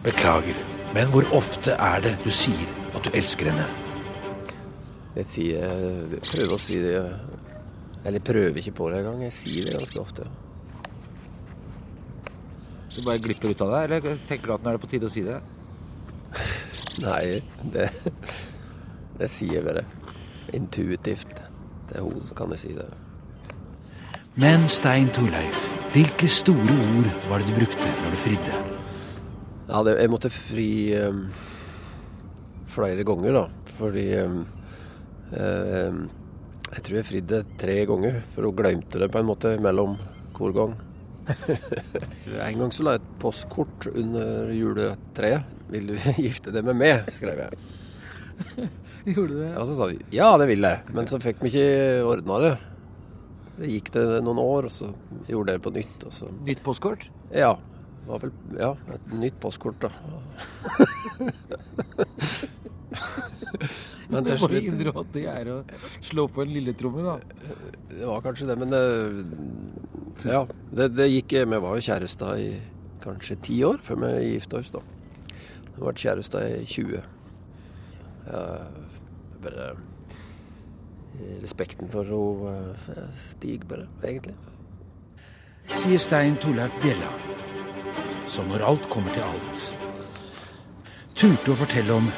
Beklager, 0.04 0.56
men 0.94 1.10
hvor 1.12 1.26
ofte 1.36 1.72
er 1.72 2.00
det 2.04 2.14
du 2.24 2.30
sier 2.32 2.70
at 2.94 3.04
du 3.04 3.10
elsker 3.16 3.50
henne? 3.50 3.66
Jeg 5.16 5.26
sier 5.26 5.66
jeg 5.66 6.22
prøver 6.30 6.54
å 6.54 6.60
si 6.60 6.78
det 6.80 6.94
Eller 8.05 8.24
prøver 8.24 8.62
ikke 8.62 8.76
på 8.78 8.88
det 8.90 9.03
engang. 9.03 9.24
Jeg 9.26 9.36
sier 9.36 9.68
det 9.68 9.76
ganske 9.76 10.01
ofte. 10.01 10.28
Du 12.90 13.03
bare 13.07 13.20
glipper 13.22 13.53
ut 13.53 13.62
av 13.64 13.74
det, 13.74 13.82
eller 13.86 14.22
tenker 14.28 14.51
du 14.51 14.55
at 14.57 14.64
nå 14.64 14.72
er 14.72 14.78
det 14.78 14.82
på 14.82 14.90
tide 14.90 15.07
å 15.07 15.12
si 15.12 15.22
det? 15.26 15.38
Nei, 17.07 17.22
det, 17.74 17.86
det 19.20 19.28
sier 19.30 19.61
jeg 19.61 19.66
bare 19.68 19.84
intuitivt. 20.57 21.38
Til 21.90 22.11
henne 22.11 22.36
kan 22.38 22.53
jeg 22.55 22.64
si 22.64 22.72
det. 22.76 22.88
Men 24.40 24.66
Stein 24.70 25.11
Torleif, 25.14 25.66
hvilke 25.94 26.28
store 26.30 26.76
ord 26.96 27.09
var 27.28 27.42
det 27.42 27.51
du 27.51 27.57
brukte 27.59 27.88
når 28.03 28.14
du 28.14 28.20
fridde? 28.24 28.61
Ja, 29.70 29.82
det, 29.86 29.96
jeg 30.01 30.11
måtte 30.11 30.30
fri 30.32 30.70
um, 30.98 31.24
flere 32.70 33.05
ganger, 33.07 33.36
da. 33.36 33.72
Fordi 33.78 34.07
um, 34.22 34.38
um, 35.34 36.01
Jeg 36.70 36.84
tror 36.86 36.96
jeg 37.00 37.06
fridde 37.08 37.40
tre 37.58 37.76
ganger, 37.88 38.20
for 38.34 38.46
hun 38.46 38.56
glemte 38.58 39.00
det 39.02 39.10
på 39.10 39.18
en 39.20 39.28
måte 39.30 39.56
mellom 39.62 39.96
hver 40.38 40.54
gang. 40.56 40.76
en 42.46 42.60
gang 42.62 42.70
så 42.72 42.84
la 42.86 42.94
jeg 42.96 43.02
et 43.02 43.10
postkort 43.22 43.88
under 43.90 44.52
juletreet. 44.54 45.56
'Vil 45.70 45.92
du 45.92 45.94
gifte 46.26 46.54
deg 46.54 46.66
med 46.66 46.78
meg?' 46.78 47.10
skrev 47.14 47.42
jeg. 47.44 47.52
Gjorde 49.14 49.34
du 49.34 49.38
det? 49.42 49.50
Ja, 49.52 49.64
så 49.66 49.76
sa 49.76 49.86
vi 49.90 49.98
ja, 50.14 50.28
det 50.40 50.46
vil 50.50 50.66
jeg. 50.66 50.82
Men 50.96 51.10
så 51.10 51.20
fikk 51.22 51.42
vi 51.44 51.52
ikke 51.52 52.06
ordna 52.08 52.38
det. 52.44 52.54
Det 53.60 53.68
gikk 53.74 53.90
det 53.94 54.04
noen 54.24 54.40
år, 54.40 54.70
og 54.70 54.72
så 54.72 54.88
gjorde 55.28 55.52
jeg 55.52 55.60
det 55.60 55.66
på 55.66 55.74
nytt. 55.76 56.06
Og 56.08 56.12
så 56.16 56.30
Nytt 56.46 56.62
postkort? 56.64 57.10
Ja. 57.34 57.52
Var 58.08 58.22
vel 58.22 58.32
ja, 58.56 58.72
et 58.94 59.12
nytt 59.20 59.36
postkort, 59.42 59.84
da. 59.84 59.90
Men 64.14 64.26
til 64.26 64.40
slutt 64.40 64.56
innrømme 64.58 65.04
at 65.04 65.12
det 65.14 65.24
er 65.30 65.50
å 65.52 65.56
slå 66.06 66.26
på 66.32 66.44
en 66.44 66.54
lilletromme, 66.54 67.04
da. 67.06 67.16
Det 67.90 68.06
var 68.08 68.24
kanskje 68.24 68.48
det, 68.50 68.56
men 68.58 68.74
det, 68.74 68.82
Ja. 70.26 70.44
Det, 70.74 70.88
det 70.96 71.06
gikk 71.08 71.36
Vi 71.48 71.61
var 71.62 71.78
jo 71.78 71.84
kjærester 71.86 72.40
i 72.42 72.50
kanskje 73.00 73.38
ti 73.46 73.61
år 73.64 73.78
før 73.82 74.02
vi 74.02 74.11
gifta 74.34 74.61
oss, 74.61 74.72
da. 74.74 74.82
Vi 75.70 75.78
har 75.78 75.86
vært 75.92 76.02
kjærester 76.02 76.46
i 76.58 76.66
20. 76.66 77.02
Ja, 78.30 78.42
bare 79.44 79.70
Respekten 81.42 81.90
for 81.92 82.06
henne 82.08 83.08
stiger 83.20 83.66
bare, 83.68 83.86
egentlig. 84.02 84.34
Sier 85.76 86.00
Stein 86.00 86.38
Torleif 86.40 86.72
Bjella, 86.82 87.11
som 88.30 88.48
når 88.48 88.64
alt 88.70 88.88
kommer 88.90 89.12
til 89.14 89.26
alt, 89.26 89.89
turte 91.14 91.52
å 91.52 91.58
fortelle 91.58 91.92
om 91.92 92.11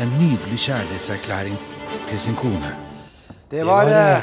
en 0.00 0.14
nydelig 0.18 0.58
kjærlighetserklæring 0.66 1.58
til 2.08 2.20
sin 2.20 2.36
kone. 2.36 2.74
Det 3.50 3.66
var, 3.66 3.86
eh, 3.86 4.22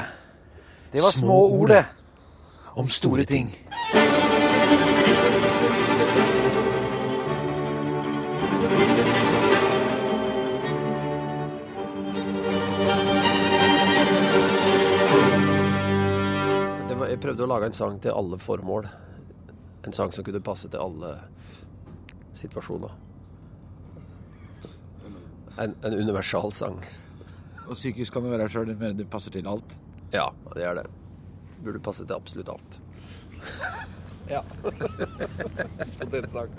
det 0.91 1.01
var 1.01 1.11
små 1.11 1.39
ord, 1.51 1.70
det. 1.70 1.86
Om 2.76 2.88
store 2.89 3.26
ting. 3.26 3.55
Jeg 17.20 17.26
prøvde 17.28 17.43
å 17.43 17.49
lage 17.51 17.67
en 17.67 17.74
sang 17.76 17.97
til 17.99 18.13
alle 18.15 18.38
formål. 18.39 18.86
En 19.84 19.93
sang 19.93 20.13
som 20.15 20.24
kunne 20.24 20.39
passe 20.39 20.70
til 20.72 20.80
alle 20.80 21.17
situasjoner. 22.39 23.09
En, 25.60 25.76
en 25.84 25.93
universal 25.93 26.53
sang. 26.55 26.80
Og 27.68 27.76
psykisk 27.76 28.14
kan 28.16 28.24
det 28.26 28.32
være 28.32 28.49
sjøl, 28.49 28.72
men 28.80 28.97
det 28.97 29.10
passer 29.12 29.34
til 29.34 29.47
alt. 29.47 29.76
Ja, 30.14 30.30
det 30.55 30.64
er 30.66 30.80
det. 30.80 30.86
Burde 31.64 31.82
passe 31.84 32.05
til 32.05 32.16
absolutt 32.16 32.49
alt. 32.49 32.82
ja. 34.36 34.41
Potetsang. 35.99 36.49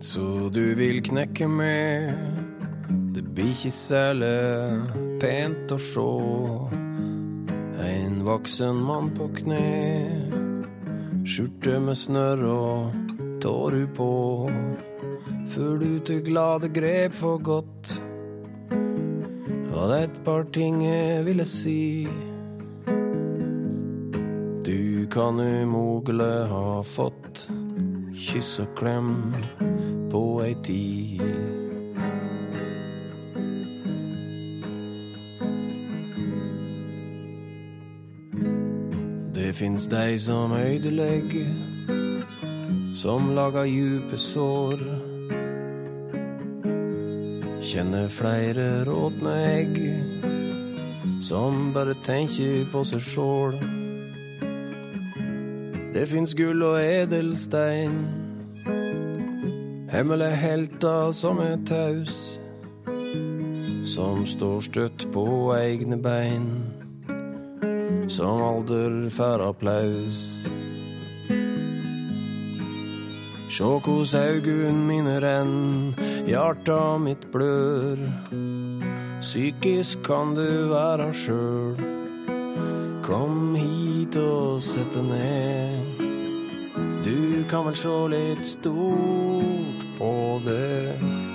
Så 0.00 0.48
du 0.52 0.62
vil 0.74 1.02
knekke 1.04 1.48
med 1.48 2.14
Det 3.14 3.72
særlig 3.72 5.07
pent 5.20 5.72
å 5.74 5.78
sjå. 5.80 6.10
En 7.82 8.22
voksen 8.26 8.78
mann 8.84 9.10
på 9.16 9.28
kne 9.38 9.62
Skjorte 11.28 11.78
med 11.82 11.98
snørr 11.98 12.42
og 12.48 13.12
tåru 13.42 13.84
på 13.96 14.10
Før 15.52 15.78
du 15.82 15.90
til 16.06 16.22
glade 16.26 16.70
grep 16.74 17.14
for 17.18 17.42
godt 17.42 17.92
Var 19.72 19.92
det 19.92 20.00
et 20.08 20.18
par 20.26 20.48
ting 20.54 20.80
jeg 20.82 21.22
ville 21.28 21.46
si. 21.46 22.08
Du 24.66 25.06
kan 25.12 25.38
umulig 25.40 26.34
ha 26.50 26.82
fått 26.82 27.46
kyss 28.18 28.58
og 28.64 28.74
klem 28.80 29.14
på 30.10 30.24
ei 30.44 30.54
tid. 30.66 31.57
Fins 39.58 39.88
dei 39.90 40.18
som 40.18 40.52
øydelegger, 40.52 41.50
som 42.94 43.34
lager 43.34 43.64
djupe 43.64 44.16
sår. 44.16 44.78
Kjenner 47.62 48.06
flere 48.08 48.84
råtne 48.86 49.34
egg, 49.58 49.74
som 51.22 51.72
bare 51.74 51.98
tenker 52.06 52.70
på 52.70 52.84
seg 52.86 53.02
sjål. 53.02 53.58
Det 55.94 56.06
fins 56.06 56.38
gull 56.38 56.62
og 56.62 56.78
edelstein, 56.78 58.00
hemmelige 59.90 60.42
helter 60.46 61.12
som 61.12 61.42
er 61.42 61.58
taus, 61.66 62.38
som 63.90 64.22
står 64.26 64.60
støtt 64.70 65.08
på 65.12 65.26
egne 65.58 65.98
bein, 65.98 66.52
som 68.08 68.42
alder 68.42 69.10
får 69.10 69.48
applaus. 69.48 70.46
Sjå 73.48 73.80
kos 73.80 74.14
augun 74.14 74.86
mine 74.86 75.18
renn, 75.20 75.94
hjarta 76.28 76.98
mitt 77.00 77.24
blør. 77.32 78.00
Psykisk 79.20 80.04
kan 80.06 80.34
du 80.36 80.68
være 80.70 81.08
sjøl. 81.16 81.80
Kom 83.04 83.56
hit 83.58 84.16
og 84.20 84.60
sett 84.62 84.92
deg 84.94 85.08
ned. 85.08 86.04
Du 87.04 87.44
kan 87.50 87.64
vel 87.68 87.76
sjå 87.76 87.96
litt 88.12 88.44
stort 88.46 89.86
på 89.98 90.12
det. 90.44 91.27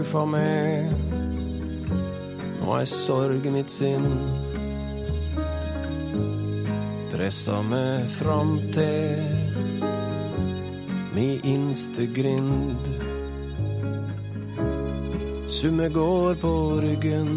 Skuffa 0.00 0.22
meg, 0.24 0.92
Nå 2.60 2.72
er 2.72 2.86
sorg 2.88 3.44
mitt 3.52 3.68
sinn 3.68 4.06
pressa 7.10 7.58
meg 7.68 8.06
fram 8.14 8.54
til 8.72 9.20
mi 11.12 11.26
innste 11.44 12.06
grind. 12.16 12.88
Summe 15.52 15.90
går 15.92 16.40
på 16.40 16.54
ryggen, 16.80 17.30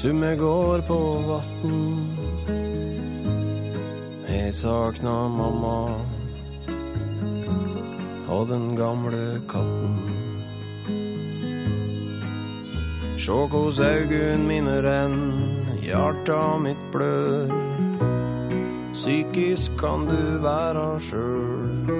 summe 0.00 0.32
går 0.40 0.86
på 0.88 1.00
vatn. 1.28 1.80
Jeg 4.32 4.54
sakna 4.64 5.18
mamma 5.28 5.80
og 8.28 8.48
den 8.48 8.76
gamle 8.76 9.40
katten. 9.50 9.96
Sjå 13.16 13.46
kos 13.50 13.78
augun 13.80 14.46
mine 14.46 14.76
renn, 14.84 15.20
hjarta 15.82 16.58
mitt 16.62 16.82
blør. 16.92 17.50
Psykisk 18.92 19.76
kan 19.80 20.06
du 20.08 20.38
være 20.44 20.86
sjøl. 21.08 21.90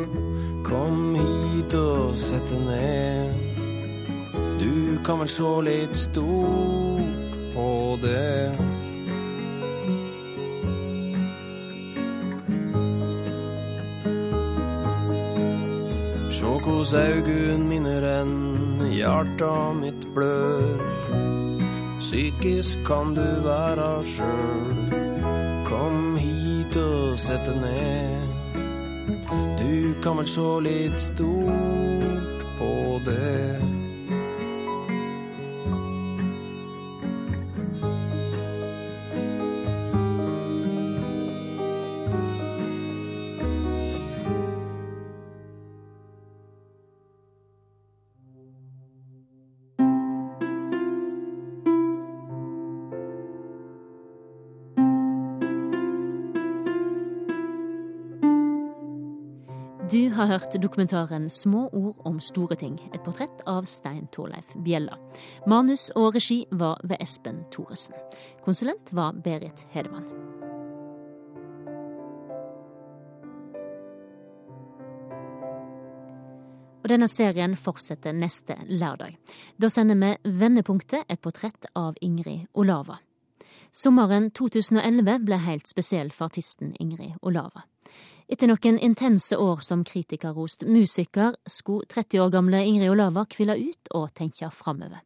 Kom 0.67 1.15
hit 1.15 1.75
og 1.79 2.17
sett 2.19 2.47
deg 2.51 2.63
ned. 2.67 3.45
Du 4.61 4.97
kan 5.07 5.23
vel 5.23 5.31
sjå 5.31 5.53
litt 5.67 5.95
stort 5.99 7.37
på 7.55 7.69
det. 8.03 8.76
Kos 16.87 16.95
augun 16.95 17.63
mine 17.67 17.95
renn, 17.99 18.79
hjarta 18.95 19.73
mitt 19.75 20.05
blør. 20.15 20.85
Psykisk 21.99 22.85
kan 22.87 23.11
du 23.17 23.25
være 23.43 23.89
sjøl. 24.07 24.95
Kom 25.67 26.15
hit 26.15 26.79
og 26.79 27.19
sett 27.19 27.43
deg 27.49 27.59
ned. 27.65 28.63
Du 29.59 29.99
kan 30.05 30.23
vel 30.23 30.31
sjå 30.31 30.47
litt 30.69 31.03
stort 31.09 32.47
på 32.61 32.73
det. 33.11 33.56
Har 60.27 60.39
hørt 60.39 60.63
dokumentaren 60.63 61.29
'Små 61.31 61.69
ord 61.73 61.97
om 62.05 62.21
store 62.21 62.57
ting', 62.57 62.81
et 62.95 63.03
portrett 63.03 63.43
av 63.47 63.65
Stein 63.65 64.07
Torleif 64.13 64.55
Bjella. 64.65 64.97
Manus 65.47 65.91
og 65.97 66.15
regi 66.15 66.47
var 66.51 66.81
ved 66.85 66.97
Espen 67.01 67.45
Thoresen. 67.53 67.95
Konsulent 68.45 68.93
var 68.93 69.13
Berit 69.13 69.67
Hedemann. 69.71 70.05
Og 76.83 76.89
denne 76.89 77.09
serien 77.09 77.57
fortsetter 77.57 78.13
neste 78.13 78.55
lørdag. 78.69 79.17
Da 79.59 79.69
sender 79.69 79.95
vi 79.95 80.31
Vendepunktet, 80.31 81.05
et 81.09 81.21
portrett 81.21 81.67
av 81.75 81.95
Ingrid 82.01 82.47
Olava. 82.55 82.99
Sommeren 83.73 84.31
2011 84.31 85.19
ble 85.25 85.39
helt 85.39 85.69
spesiell 85.69 86.11
for 86.11 86.25
artisten 86.25 86.77
Ingrid 86.81 87.13
Olava. 87.23 87.67
Etter 88.27 88.51
noen 88.51 88.79
intense 88.83 89.37
år 89.39 89.61
som 89.63 89.85
kritikerrost 89.87 90.65
musiker, 90.67 91.37
skulle 91.47 91.87
30 91.87 92.25
år 92.25 92.33
gamle 92.35 92.63
Ingrid 92.67 92.91
Olava 92.91 93.23
hvile 93.31 93.55
ut 93.69 93.91
og 93.95 94.09
tenke 94.19 94.49
framover. 94.51 95.05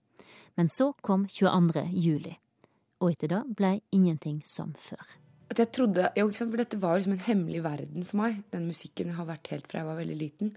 Men 0.57 0.71
så 0.73 0.91
kom 1.05 1.27
22. 1.29 1.83
juli, 2.01 2.33
og 3.01 3.13
etter 3.13 3.35
det 3.35 3.41
ble 3.59 3.75
ingenting 3.93 4.41
som 4.45 4.73
før. 4.81 5.05
at 5.51 5.59
jeg 5.59 5.73
trodde 5.73 6.09
jo, 6.17 6.29
ikke 6.29 6.39
sant, 6.39 6.51
For 6.51 6.57
dette 6.63 6.81
var 6.81 6.97
liksom 6.97 7.13
en 7.13 7.27
hemmelig 7.27 7.63
verden 7.65 8.05
for 8.05 8.17
meg. 8.17 8.43
Den 8.53 8.67
musikken 8.67 9.11
har 9.11 9.27
vært 9.27 9.51
helt 9.51 9.67
fra 9.69 9.81
jeg 9.81 9.87
var 9.87 9.99
veldig 9.99 10.17
liten. 10.17 10.57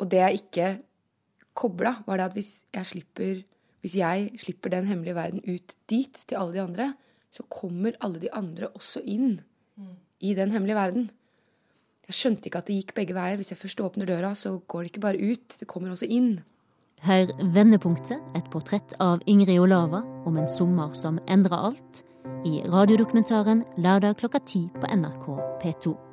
Og 0.00 0.10
det 0.10 0.18
jeg 0.18 0.40
ikke 0.42 0.68
kobla, 1.54 2.02
var 2.06 2.16
det 2.16 2.24
at 2.24 2.32
hvis 2.32 2.52
jeg 2.74 2.86
slipper 2.86 3.44
hvis 3.80 3.94
jeg 3.94 4.32
slipper 4.42 4.72
den 4.72 4.88
hemmelige 4.88 5.14
verden 5.14 5.42
ut 5.46 5.74
dit, 5.86 6.24
til 6.26 6.34
alle 6.34 6.56
de 6.56 6.62
andre, 6.62 6.94
så 7.30 7.44
kommer 7.46 7.94
alle 8.00 8.18
de 8.18 8.32
andre 8.34 8.68
også 8.74 9.04
inn 9.06 9.40
i 10.18 10.34
den 10.34 10.50
hemmelige 10.50 10.74
verden. 10.74 11.10
Jeg 12.08 12.16
skjønte 12.16 12.48
ikke 12.48 12.62
at 12.62 12.68
det 12.70 12.78
gikk 12.78 12.94
begge 12.96 13.16
veier. 13.16 13.36
Hvis 13.36 13.52
jeg 13.52 13.60
først 13.60 13.80
åpner 13.84 14.08
døra, 14.08 14.32
så 14.32 14.54
går 14.64 14.86
det 14.86 14.92
ikke 14.94 15.04
bare 15.04 15.20
ut, 15.20 15.58
det 15.60 15.68
kommer 15.68 15.92
også 15.92 16.08
inn. 16.08 16.38
Hør 17.04 17.30
Vendepunktet, 17.54 18.18
et 18.34 18.48
portrett 18.50 18.96
av 18.98 19.20
Ingrid 19.30 19.60
Olava 19.60 20.00
om 20.26 20.40
en 20.40 20.48
sommer 20.50 20.96
som 20.98 21.20
endra 21.30 21.60
alt, 21.68 22.02
i 22.48 22.62
radiodokumentaren 22.64 23.64
lørdag 23.78 24.18
klokka 24.22 24.40
ti 24.46 24.66
på 24.80 24.88
NRK 24.88 25.26
P2. 25.62 26.07